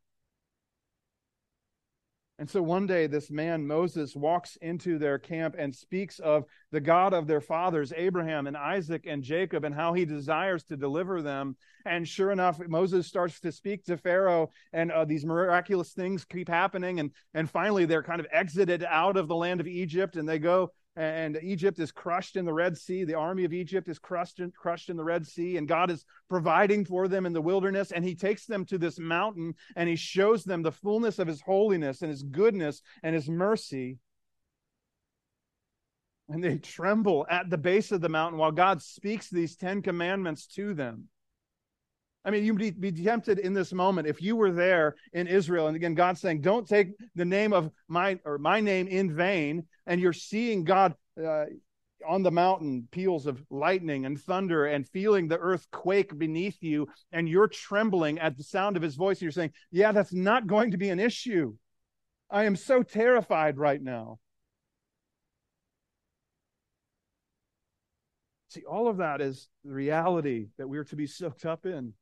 And 2.39 2.47
so 2.47 2.61
one 2.61 2.85
day, 2.85 3.07
this 3.07 3.31
man, 3.31 3.65
Moses, 3.65 4.15
walks 4.15 4.57
into 4.57 4.99
their 4.99 5.17
camp 5.17 5.55
and 5.57 5.73
speaks 5.73 6.19
of 6.19 6.45
the 6.71 6.79
God 6.79 7.13
of 7.13 7.25
their 7.25 7.41
fathers, 7.41 7.91
Abraham 7.95 8.45
and 8.45 8.55
Isaac 8.55 9.05
and 9.07 9.23
Jacob, 9.23 9.63
and 9.63 9.73
how 9.73 9.93
he 9.93 10.05
desires 10.05 10.63
to 10.65 10.77
deliver 10.77 11.23
them. 11.23 11.55
And 11.85 12.07
sure 12.07 12.31
enough, 12.31 12.59
Moses 12.67 13.07
starts 13.07 13.39
to 13.39 13.51
speak 13.51 13.85
to 13.85 13.97
Pharaoh, 13.97 14.51
and 14.71 14.91
uh, 14.91 15.05
these 15.05 15.25
miraculous 15.25 15.93
things 15.93 16.25
keep 16.25 16.47
happening. 16.47 16.99
And, 16.99 17.11
and 17.33 17.49
finally, 17.49 17.85
they're 17.85 18.03
kind 18.03 18.19
of 18.19 18.27
exited 18.31 18.83
out 18.83 19.17
of 19.17 19.27
the 19.27 19.35
land 19.35 19.59
of 19.59 19.67
Egypt, 19.67 20.15
and 20.15 20.29
they 20.29 20.37
go 20.37 20.71
and 20.97 21.37
Egypt 21.43 21.77
is 21.77 21.91
crushed 21.91 22.35
in 22.35 22.43
the 22.43 22.53
Red 22.53 22.75
Sea. 22.75 23.03
The 23.03 23.13
army 23.13 23.45
of 23.45 23.53
Egypt 23.53 23.87
is 23.87 23.99
crushed 23.99 24.39
in, 24.39 24.51
crushed 24.51 24.89
in 24.89 24.97
the 24.97 25.03
Red 25.03 25.27
Sea, 25.27 25.57
and 25.57 25.67
God 25.67 25.91
is 25.91 26.03
providing 26.27 26.85
for 26.85 27.07
them 27.07 27.27
in 27.27 27.33
the 27.33 27.41
wilderness. 27.41 27.91
And 27.91 28.03
He 28.03 28.15
takes 28.15 28.47
them 28.47 28.65
to 28.65 28.79
this 28.79 28.97
mountain 28.97 29.53
and 29.75 29.87
He 29.87 29.95
shows 29.95 30.43
them 30.43 30.63
the 30.63 30.71
fullness 30.71 31.19
of 31.19 31.27
His 31.27 31.39
holiness 31.39 32.01
and 32.01 32.09
His 32.09 32.23
goodness 32.23 32.81
and 33.03 33.13
His 33.13 33.29
mercy. 33.29 33.99
And 36.29 36.43
they 36.43 36.57
tremble 36.57 37.27
at 37.29 37.51
the 37.51 37.59
base 37.59 37.91
of 37.91 38.01
the 38.01 38.09
mountain 38.09 38.39
while 38.39 38.51
God 38.51 38.81
speaks 38.81 39.29
these 39.29 39.55
Ten 39.55 39.83
Commandments 39.83 40.47
to 40.55 40.73
them. 40.73 41.09
I 42.27 42.29
mean, 42.29 42.43
you'd 42.43 42.81
be, 42.81 42.91
tempted 42.91 43.39
in 43.39 43.53
this 43.53 43.71
moment 43.71 44.05
if 44.05 44.21
you 44.21 44.35
were 44.35 44.51
there 44.51 44.97
in 45.13 45.27
Israel, 45.27 45.67
and 45.67 45.77
again, 45.77 45.95
God's 45.95 46.19
saying, 46.19 46.41
"Don't 46.41 46.67
take 46.67 46.89
the 47.15 47.23
name 47.23 47.53
of 47.53 47.71
my 47.87 48.19
or 48.25 48.37
my 48.37 48.59
name 48.59 48.89
in 48.89 49.15
vain," 49.15 49.65
and 49.85 50.01
you're 50.01 50.11
seeing 50.11 50.65
God 50.65 50.93
uh, 51.23 51.45
on 52.05 52.23
the 52.23 52.31
mountain, 52.31 52.89
peals 52.91 53.27
of 53.27 53.41
lightning 53.49 54.05
and 54.05 54.19
thunder, 54.19 54.65
and 54.65 54.85
feeling 54.89 55.29
the 55.29 55.37
earth 55.37 55.71
quake 55.71 56.17
beneath 56.17 56.61
you, 56.61 56.89
and 57.13 57.29
you're 57.29 57.47
trembling 57.47 58.19
at 58.19 58.35
the 58.35 58.43
sound 58.43 58.75
of 58.75 58.83
His 58.83 58.95
voice, 58.95 59.17
and 59.17 59.21
you're 59.21 59.31
saying, 59.31 59.53
"Yeah, 59.71 59.93
that's 59.93 60.13
not 60.13 60.47
going 60.47 60.71
to 60.71 60.77
be 60.77 60.89
an 60.89 60.99
issue." 60.99 61.55
I 62.29 62.43
am 62.43 62.57
so 62.57 62.83
terrified 62.83 63.57
right 63.57 63.81
now. 63.81 64.19
See, 68.49 68.65
all 68.65 68.89
of 68.89 68.97
that 68.97 69.21
is 69.21 69.47
the 69.63 69.71
reality 69.71 70.47
that 70.57 70.67
we 70.67 70.77
are 70.77 70.83
to 70.85 70.97
be 70.97 71.07
soaked 71.07 71.45
up 71.45 71.65
in. 71.65 71.93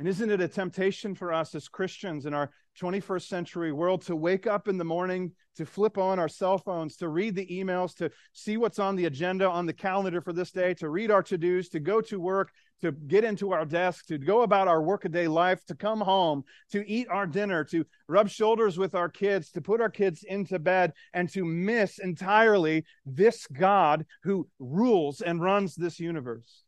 And 0.00 0.08
isn't 0.08 0.30
it 0.30 0.40
a 0.40 0.48
temptation 0.48 1.14
for 1.14 1.30
us 1.30 1.54
as 1.54 1.68
Christians 1.68 2.24
in 2.24 2.32
our 2.32 2.50
21st 2.80 3.28
century 3.28 3.70
world 3.70 4.00
to 4.06 4.16
wake 4.16 4.46
up 4.46 4.66
in 4.66 4.78
the 4.78 4.84
morning, 4.84 5.30
to 5.56 5.66
flip 5.66 5.98
on 5.98 6.18
our 6.18 6.26
cell 6.26 6.56
phones, 6.56 6.96
to 6.96 7.08
read 7.10 7.34
the 7.34 7.46
emails, 7.48 7.94
to 7.96 8.10
see 8.32 8.56
what's 8.56 8.78
on 8.78 8.96
the 8.96 9.04
agenda 9.04 9.46
on 9.46 9.66
the 9.66 9.74
calendar 9.74 10.22
for 10.22 10.32
this 10.32 10.52
day, 10.52 10.72
to 10.72 10.88
read 10.88 11.10
our 11.10 11.22
to 11.24 11.36
dos, 11.36 11.68
to 11.68 11.80
go 11.80 12.00
to 12.00 12.18
work, 12.18 12.50
to 12.80 12.92
get 12.92 13.24
into 13.24 13.52
our 13.52 13.66
desk, 13.66 14.06
to 14.06 14.16
go 14.16 14.40
about 14.40 14.68
our 14.68 14.82
workaday 14.82 15.28
life, 15.28 15.62
to 15.66 15.74
come 15.74 16.00
home, 16.00 16.44
to 16.72 16.82
eat 16.90 17.06
our 17.10 17.26
dinner, 17.26 17.62
to 17.64 17.84
rub 18.08 18.30
shoulders 18.30 18.78
with 18.78 18.94
our 18.94 19.10
kids, 19.10 19.50
to 19.50 19.60
put 19.60 19.82
our 19.82 19.90
kids 19.90 20.22
into 20.22 20.58
bed, 20.58 20.94
and 21.12 21.28
to 21.28 21.44
miss 21.44 21.98
entirely 21.98 22.86
this 23.04 23.46
God 23.48 24.06
who 24.22 24.48
rules 24.58 25.20
and 25.20 25.42
runs 25.42 25.74
this 25.74 26.00
universe? 26.00 26.64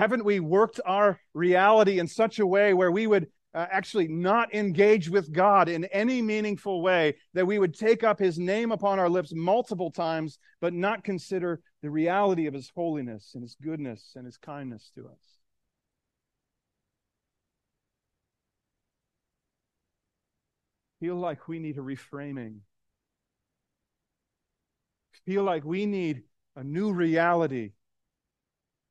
Haven't 0.00 0.24
we 0.24 0.40
worked 0.40 0.80
our 0.86 1.20
reality 1.34 1.98
in 1.98 2.08
such 2.08 2.38
a 2.38 2.46
way 2.46 2.72
where 2.72 2.90
we 2.90 3.06
would 3.06 3.26
uh, 3.52 3.66
actually 3.70 4.08
not 4.08 4.54
engage 4.54 5.10
with 5.10 5.30
God 5.30 5.68
in 5.68 5.84
any 5.84 6.22
meaningful 6.22 6.80
way, 6.80 7.16
that 7.34 7.46
we 7.46 7.58
would 7.58 7.78
take 7.78 8.02
up 8.02 8.18
his 8.18 8.38
name 8.38 8.72
upon 8.72 8.98
our 8.98 9.10
lips 9.10 9.34
multiple 9.34 9.90
times, 9.90 10.38
but 10.58 10.72
not 10.72 11.04
consider 11.04 11.60
the 11.82 11.90
reality 11.90 12.46
of 12.46 12.54
his 12.54 12.72
holiness 12.74 13.32
and 13.34 13.42
his 13.42 13.54
goodness 13.62 14.12
and 14.16 14.24
his 14.24 14.38
kindness 14.38 14.90
to 14.94 15.02
us? 15.02 15.20
Feel 20.98 21.16
like 21.16 21.46
we 21.46 21.58
need 21.58 21.76
a 21.76 21.82
reframing. 21.82 22.60
Feel 25.26 25.42
like 25.42 25.66
we 25.66 25.84
need 25.84 26.22
a 26.56 26.64
new 26.64 26.90
reality 26.90 27.72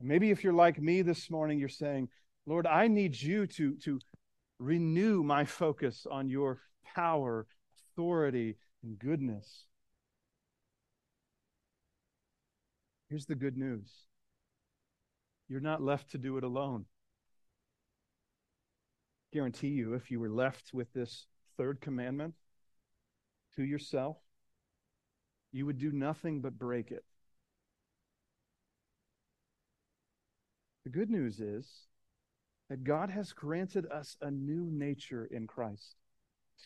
Maybe 0.01 0.31
if 0.31 0.43
you're 0.43 0.53
like 0.53 0.81
me 0.81 1.01
this 1.01 1.29
morning, 1.29 1.59
you're 1.59 1.67
saying, 1.67 2.09
Lord, 2.45 2.65
I 2.65 2.88
need 2.88 3.21
you 3.21 3.47
to, 3.47 3.75
to 3.83 3.99
renew 4.57 5.23
my 5.23 5.45
focus 5.45 6.07
on 6.09 6.29
your 6.29 6.59
power, 6.95 7.47
authority, 7.93 8.55
and 8.81 8.97
goodness. 8.97 9.65
Here's 13.09 13.25
the 13.25 13.35
good 13.35 13.57
news 13.57 13.89
you're 15.49 15.59
not 15.59 15.81
left 15.81 16.12
to 16.12 16.17
do 16.17 16.38
it 16.38 16.43
alone. 16.43 16.85
Guarantee 19.33 19.69
you, 19.69 19.95
if 19.95 20.12
you 20.12 20.19
were 20.19 20.29
left 20.29 20.73
with 20.73 20.93
this 20.93 21.25
third 21.57 21.81
commandment 21.81 22.35
to 23.56 23.63
yourself, 23.63 24.17
you 25.52 25.65
would 25.65 25.79
do 25.79 25.91
nothing 25.91 26.41
but 26.41 26.58
break 26.58 26.91
it. 26.91 27.04
The 30.90 30.98
good 30.98 31.12
news 31.12 31.40
is 31.40 31.85
that 32.67 32.83
God 32.83 33.12
has 33.12 33.31
granted 33.31 33.85
us 33.92 34.17
a 34.23 34.31
new 34.31 34.71
nature 34.71 35.25
in 35.29 35.46
Christ. 35.46 35.98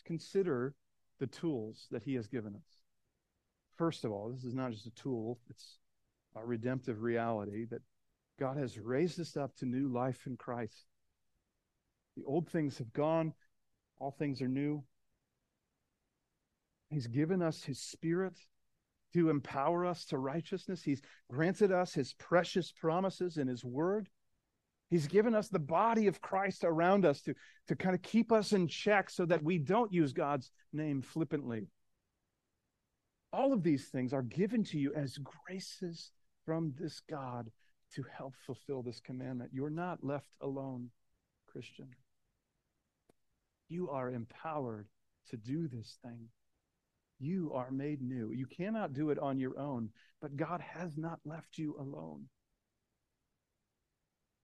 consider 0.06 0.74
the 1.20 1.26
tools 1.26 1.88
that 1.90 2.04
He 2.04 2.14
has 2.14 2.26
given 2.26 2.54
us. 2.54 2.80
First 3.76 4.02
of 4.02 4.12
all, 4.12 4.30
this 4.30 4.44
is 4.44 4.54
not 4.54 4.72
just 4.72 4.86
a 4.86 4.90
tool, 4.92 5.40
it's 5.50 5.76
a 6.34 6.42
redemptive 6.42 7.02
reality 7.02 7.66
that 7.66 7.82
God 8.40 8.56
has 8.56 8.78
raised 8.78 9.20
us 9.20 9.36
up 9.36 9.54
to 9.56 9.66
new 9.66 9.92
life 9.92 10.26
in 10.26 10.38
Christ. 10.38 10.86
The 12.16 12.24
old 12.24 12.48
things 12.48 12.78
have 12.78 12.94
gone, 12.94 13.34
all 13.98 14.12
things 14.12 14.40
are 14.40 14.48
new. 14.48 14.84
He's 16.88 17.08
given 17.08 17.42
us 17.42 17.62
His 17.62 17.78
Spirit 17.78 18.38
to 19.14 19.30
empower 19.30 19.86
us 19.86 20.04
to 20.06 20.18
righteousness. 20.18 20.82
He's 20.82 21.00
granted 21.30 21.70
us 21.70 21.94
his 21.94 22.12
precious 22.14 22.72
promises 22.72 23.38
in 23.38 23.46
his 23.46 23.64
word. 23.64 24.08
He's 24.94 25.08
given 25.08 25.34
us 25.34 25.48
the 25.48 25.58
body 25.58 26.06
of 26.06 26.20
Christ 26.20 26.62
around 26.62 27.04
us 27.04 27.20
to, 27.22 27.34
to 27.66 27.74
kind 27.74 27.96
of 27.96 28.02
keep 28.02 28.30
us 28.30 28.52
in 28.52 28.68
check 28.68 29.10
so 29.10 29.26
that 29.26 29.42
we 29.42 29.58
don't 29.58 29.92
use 29.92 30.12
God's 30.12 30.52
name 30.72 31.02
flippantly. 31.02 31.66
All 33.32 33.52
of 33.52 33.64
these 33.64 33.88
things 33.88 34.12
are 34.12 34.22
given 34.22 34.62
to 34.66 34.78
you 34.78 34.94
as 34.94 35.18
graces 35.18 36.12
from 36.46 36.74
this 36.78 37.00
God 37.10 37.50
to 37.96 38.04
help 38.16 38.34
fulfill 38.46 38.84
this 38.84 39.00
commandment. 39.00 39.50
You're 39.52 39.68
not 39.68 40.04
left 40.04 40.30
alone, 40.40 40.90
Christian. 41.48 41.88
You 43.68 43.90
are 43.90 44.10
empowered 44.10 44.86
to 45.30 45.36
do 45.36 45.66
this 45.66 45.98
thing. 46.04 46.28
You 47.18 47.50
are 47.52 47.72
made 47.72 48.00
new. 48.00 48.30
You 48.30 48.46
cannot 48.46 48.92
do 48.92 49.10
it 49.10 49.18
on 49.18 49.40
your 49.40 49.58
own, 49.58 49.88
but 50.22 50.36
God 50.36 50.60
has 50.60 50.96
not 50.96 51.18
left 51.24 51.58
you 51.58 51.74
alone. 51.80 52.26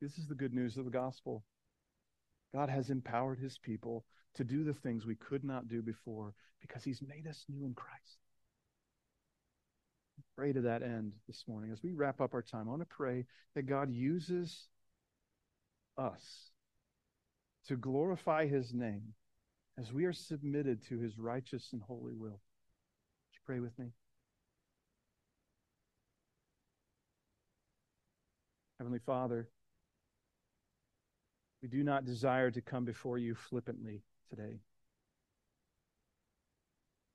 This 0.00 0.18
is 0.18 0.26
the 0.26 0.34
good 0.34 0.54
news 0.54 0.76
of 0.76 0.84
the 0.84 0.90
gospel. 0.90 1.44
God 2.54 2.68
has 2.68 2.90
empowered 2.90 3.38
his 3.38 3.58
people 3.58 4.04
to 4.34 4.44
do 4.44 4.64
the 4.64 4.74
things 4.74 5.06
we 5.06 5.14
could 5.14 5.44
not 5.44 5.68
do 5.68 5.82
before 5.82 6.34
because 6.60 6.82
he's 6.84 7.02
made 7.02 7.26
us 7.26 7.44
new 7.48 7.64
in 7.64 7.74
Christ. 7.74 8.18
Pray 10.36 10.52
to 10.52 10.60
that 10.62 10.82
end 10.82 11.12
this 11.26 11.44
morning. 11.46 11.70
As 11.70 11.82
we 11.82 11.92
wrap 11.92 12.20
up 12.20 12.32
our 12.32 12.42
time, 12.42 12.66
I 12.66 12.70
want 12.70 12.82
to 12.82 12.86
pray 12.86 13.26
that 13.54 13.66
God 13.66 13.92
uses 13.92 14.68
us 15.98 16.50
to 17.66 17.76
glorify 17.76 18.46
his 18.46 18.72
name 18.72 19.14
as 19.78 19.92
we 19.92 20.04
are 20.06 20.12
submitted 20.12 20.82
to 20.88 20.98
his 20.98 21.18
righteous 21.18 21.68
and 21.72 21.82
holy 21.82 22.14
will. 22.14 22.30
Would 22.30 23.34
you 23.34 23.40
pray 23.44 23.60
with 23.60 23.78
me? 23.78 23.92
Heavenly 28.78 29.00
Father, 29.04 29.48
we 31.62 31.68
do 31.68 31.82
not 31.82 32.04
desire 32.04 32.50
to 32.50 32.60
come 32.60 32.84
before 32.84 33.18
you 33.18 33.34
flippantly 33.34 34.02
today. 34.28 34.60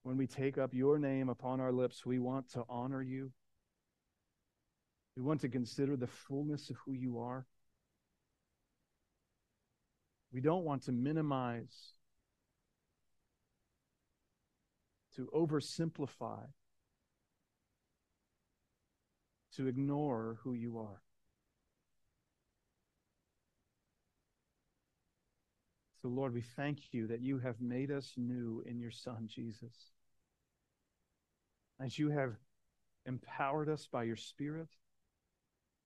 When 0.03 0.17
we 0.17 0.27
take 0.27 0.57
up 0.57 0.73
your 0.73 0.99
name 0.99 1.29
upon 1.29 1.59
our 1.59 1.71
lips, 1.71 2.05
we 2.05 2.19
want 2.19 2.51
to 2.51 2.63
honor 2.69 3.01
you. 3.01 3.31
We 5.17 5.23
want 5.23 5.41
to 5.41 5.49
consider 5.49 5.95
the 5.95 6.07
fullness 6.07 6.69
of 6.69 6.75
who 6.85 6.93
you 6.93 7.19
are. 7.19 7.47
We 10.31 10.41
don't 10.41 10.65
want 10.65 10.83
to 10.83 10.91
minimize, 10.91 11.93
to 15.15 15.29
oversimplify, 15.33 16.41
to 19.55 19.67
ignore 19.67 20.37
who 20.43 20.53
you 20.53 20.77
are. 20.77 21.01
So, 26.05 26.11
Lord, 26.11 26.35
we 26.35 26.41
thank 26.41 26.93
you 26.93 27.07
that 27.07 27.21
you 27.21 27.39
have 27.39 27.59
made 27.59 27.89
us 27.89 28.13
new 28.15 28.63
in 28.67 28.79
your 28.79 28.91
Son, 28.91 29.27
Jesus. 29.27 29.73
As 31.83 31.97
you 31.97 32.11
have 32.11 32.35
empowered 33.07 33.69
us 33.69 33.87
by 33.91 34.03
your 34.03 34.15
Spirit, 34.15 34.67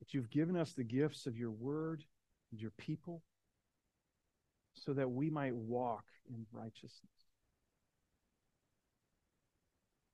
that 0.02 0.14
you've 0.14 0.30
given 0.30 0.58
us 0.58 0.74
the 0.74 0.84
gifts 0.84 1.26
of 1.26 1.38
your 1.38 1.52
word 1.52 2.04
and 2.52 2.60
your 2.60 2.72
people 2.72 3.24
so 4.74 4.92
that 4.92 5.10
we 5.10 5.30
might 5.30 5.56
walk 5.56 6.04
in 6.30 6.46
righteousness. 6.52 7.30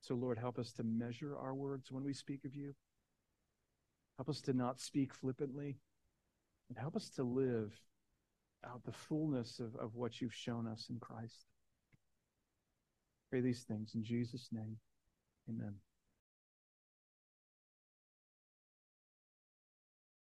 So, 0.01 0.13
Lord, 0.13 0.37
help 0.37 0.59
us 0.59 0.71
to 0.73 0.83
measure 0.83 1.35
our 1.35 1.55
words 1.55 1.91
when 1.91 2.03
we 2.03 2.13
speak 2.13 2.45
of 2.45 2.53
you. 2.53 2.75
Help 4.19 4.29
us 4.29 4.41
to 4.41 4.53
not 4.53 4.79
speak 4.79 5.15
flippantly, 5.15 5.79
and 6.69 6.77
help 6.77 6.95
us 6.95 7.09
to 7.15 7.23
live 7.23 7.73
out 8.67 8.83
the 8.85 8.91
fullness 8.91 9.59
of, 9.59 9.75
of 9.75 9.95
what 9.95 10.21
you've 10.21 10.33
shown 10.33 10.67
us 10.67 10.87
in 10.89 10.99
Christ. 10.99 11.45
Pray 13.29 13.41
these 13.41 13.63
things 13.63 13.91
in 13.95 14.03
Jesus' 14.03 14.49
name. 14.51 14.77
Amen. 15.49 15.75